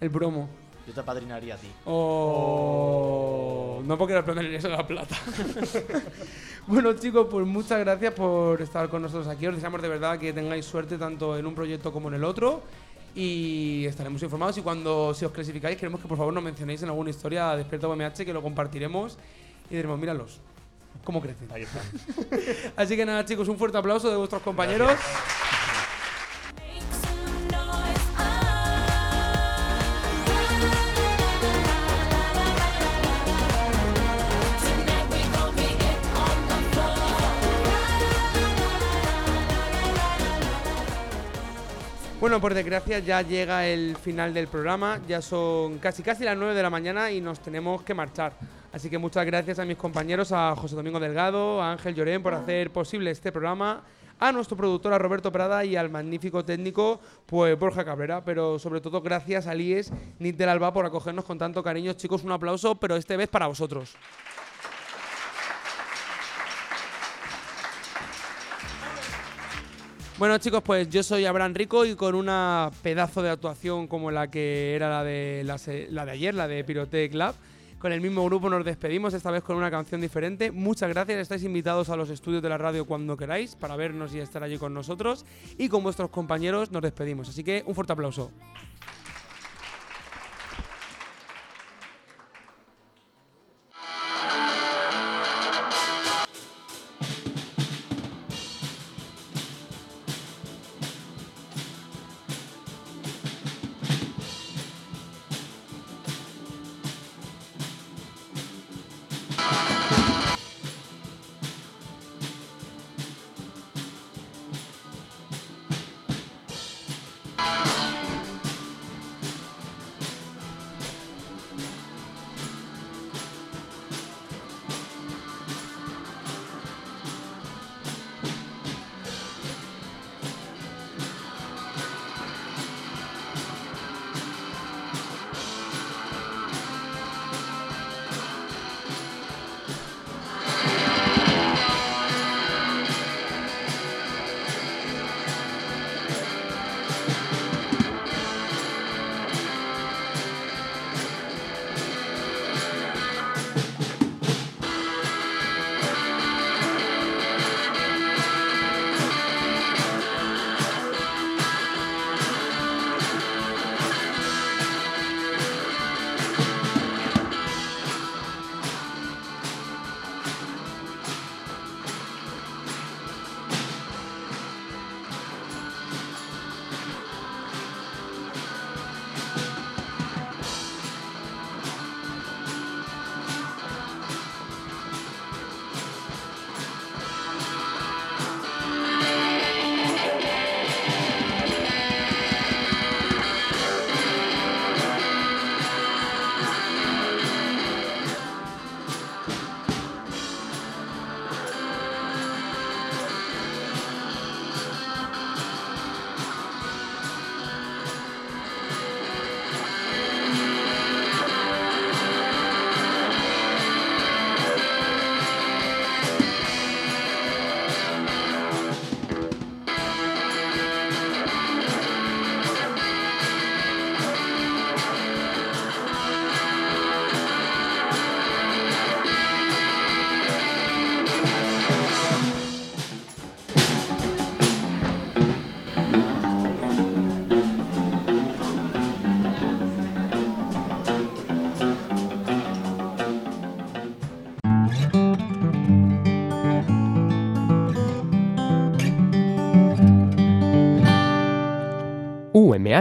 El 0.00 0.08
bromo. 0.08 0.48
Yo 0.90 0.94
te 0.94 1.00
apadrinaría 1.02 1.54
a 1.54 1.56
ti. 1.56 1.68
Oh, 1.84 3.80
no 3.84 3.96
porque 3.96 4.12
la 4.12 4.24
plata 4.24 4.42
eso 4.42 4.68
la 4.68 4.84
plata. 4.84 5.16
bueno, 6.66 6.94
chicos, 6.94 7.28
pues 7.30 7.46
muchas 7.46 7.78
gracias 7.78 8.12
por 8.12 8.60
estar 8.60 8.88
con 8.88 9.02
nosotros 9.02 9.28
aquí. 9.28 9.46
Os 9.46 9.54
deseamos 9.54 9.80
de 9.82 9.88
verdad 9.88 10.18
que 10.18 10.32
tengáis 10.32 10.66
suerte 10.66 10.98
tanto 10.98 11.38
en 11.38 11.46
un 11.46 11.54
proyecto 11.54 11.92
como 11.92 12.08
en 12.08 12.14
el 12.14 12.24
otro. 12.24 12.64
Y 13.14 13.84
estaremos 13.86 14.20
informados. 14.24 14.58
Y 14.58 14.62
cuando 14.62 15.14
si 15.14 15.24
os 15.24 15.30
clasificáis, 15.30 15.76
queremos 15.76 16.00
que 16.00 16.08
por 16.08 16.18
favor 16.18 16.34
nos 16.34 16.42
mencionéis 16.42 16.82
en 16.82 16.88
alguna 16.88 17.10
historia 17.10 17.52
a 17.52 17.56
Despierta 17.56 17.86
UMH 17.86 18.24
que 18.24 18.32
lo 18.32 18.42
compartiremos 18.42 19.16
y 19.70 19.76
diremos, 19.76 19.96
míralos, 19.96 20.40
cómo 21.04 21.22
crecen. 21.22 21.46
Ahí 21.52 21.62
están. 21.62 21.82
Así 22.76 22.96
que 22.96 23.06
nada, 23.06 23.24
chicos, 23.24 23.46
un 23.46 23.58
fuerte 23.58 23.78
aplauso 23.78 24.10
de 24.10 24.16
vuestros 24.16 24.42
compañeros. 24.42 24.90
Bueno, 42.30 42.42
por 42.42 42.54
desgracia 42.54 43.00
ya 43.00 43.22
llega 43.22 43.66
el 43.66 43.96
final 43.96 44.32
del 44.32 44.46
programa, 44.46 45.00
ya 45.08 45.20
son 45.20 45.80
casi 45.80 46.04
casi 46.04 46.22
las 46.22 46.36
9 46.38 46.54
de 46.54 46.62
la 46.62 46.70
mañana 46.70 47.10
y 47.10 47.20
nos 47.20 47.40
tenemos 47.40 47.82
que 47.82 47.92
marchar. 47.92 48.34
Así 48.72 48.88
que 48.88 48.98
muchas 48.98 49.26
gracias 49.26 49.58
a 49.58 49.64
mis 49.64 49.76
compañeros, 49.76 50.30
a 50.30 50.54
José 50.54 50.76
Domingo 50.76 51.00
Delgado, 51.00 51.60
a 51.60 51.72
Ángel 51.72 51.96
Llorén 51.96 52.22
por 52.22 52.32
hacer 52.34 52.70
posible 52.70 53.10
este 53.10 53.32
programa, 53.32 53.82
a 54.20 54.30
nuestro 54.30 54.56
productor, 54.56 54.92
a 54.92 54.98
Roberto 54.98 55.32
Prada 55.32 55.64
y 55.64 55.74
al 55.74 55.90
magnífico 55.90 56.44
técnico, 56.44 57.00
pues 57.26 57.58
Borja 57.58 57.84
Cabrera, 57.84 58.24
pero 58.24 58.60
sobre 58.60 58.80
todo 58.80 59.02
gracias 59.02 59.48
a 59.48 59.54
Lies 59.56 59.92
Nit 60.20 60.36
del 60.36 60.50
Alba 60.50 60.72
por 60.72 60.86
acogernos 60.86 61.24
con 61.24 61.36
tanto 61.36 61.64
cariño. 61.64 61.94
Chicos, 61.94 62.22
un 62.22 62.30
aplauso, 62.30 62.76
pero 62.76 62.94
este 62.94 63.16
vez 63.16 63.26
para 63.28 63.48
vosotros. 63.48 63.96
Bueno 70.20 70.36
chicos, 70.36 70.62
pues 70.62 70.90
yo 70.90 71.02
soy 71.02 71.24
Abraham 71.24 71.54
Rico 71.54 71.86
y 71.86 71.94
con 71.94 72.14
una 72.14 72.70
pedazo 72.82 73.22
de 73.22 73.30
actuación 73.30 73.88
como 73.88 74.10
la 74.10 74.30
que 74.30 74.74
era 74.76 74.90
la 74.90 75.02
de, 75.02 75.42
la, 75.44 76.04
de 76.04 76.10
ayer, 76.10 76.34
la 76.34 76.46
de 76.46 76.62
Pyrotech 76.62 77.14
Lab, 77.14 77.34
con 77.78 77.90
el 77.90 78.02
mismo 78.02 78.22
grupo 78.26 78.50
nos 78.50 78.62
despedimos, 78.62 79.14
esta 79.14 79.30
vez 79.30 79.42
con 79.42 79.56
una 79.56 79.70
canción 79.70 79.98
diferente. 79.98 80.50
Muchas 80.50 80.90
gracias, 80.90 81.20
estáis 81.20 81.42
invitados 81.42 81.88
a 81.88 81.96
los 81.96 82.10
estudios 82.10 82.42
de 82.42 82.50
la 82.50 82.58
radio 82.58 82.84
cuando 82.84 83.16
queráis 83.16 83.56
para 83.56 83.76
vernos 83.76 84.14
y 84.14 84.18
estar 84.18 84.42
allí 84.42 84.58
con 84.58 84.74
nosotros. 84.74 85.24
Y 85.56 85.70
con 85.70 85.82
vuestros 85.82 86.10
compañeros 86.10 86.70
nos 86.70 86.82
despedimos, 86.82 87.30
así 87.30 87.42
que 87.42 87.64
un 87.64 87.74
fuerte 87.74 87.94
aplauso. 87.94 88.30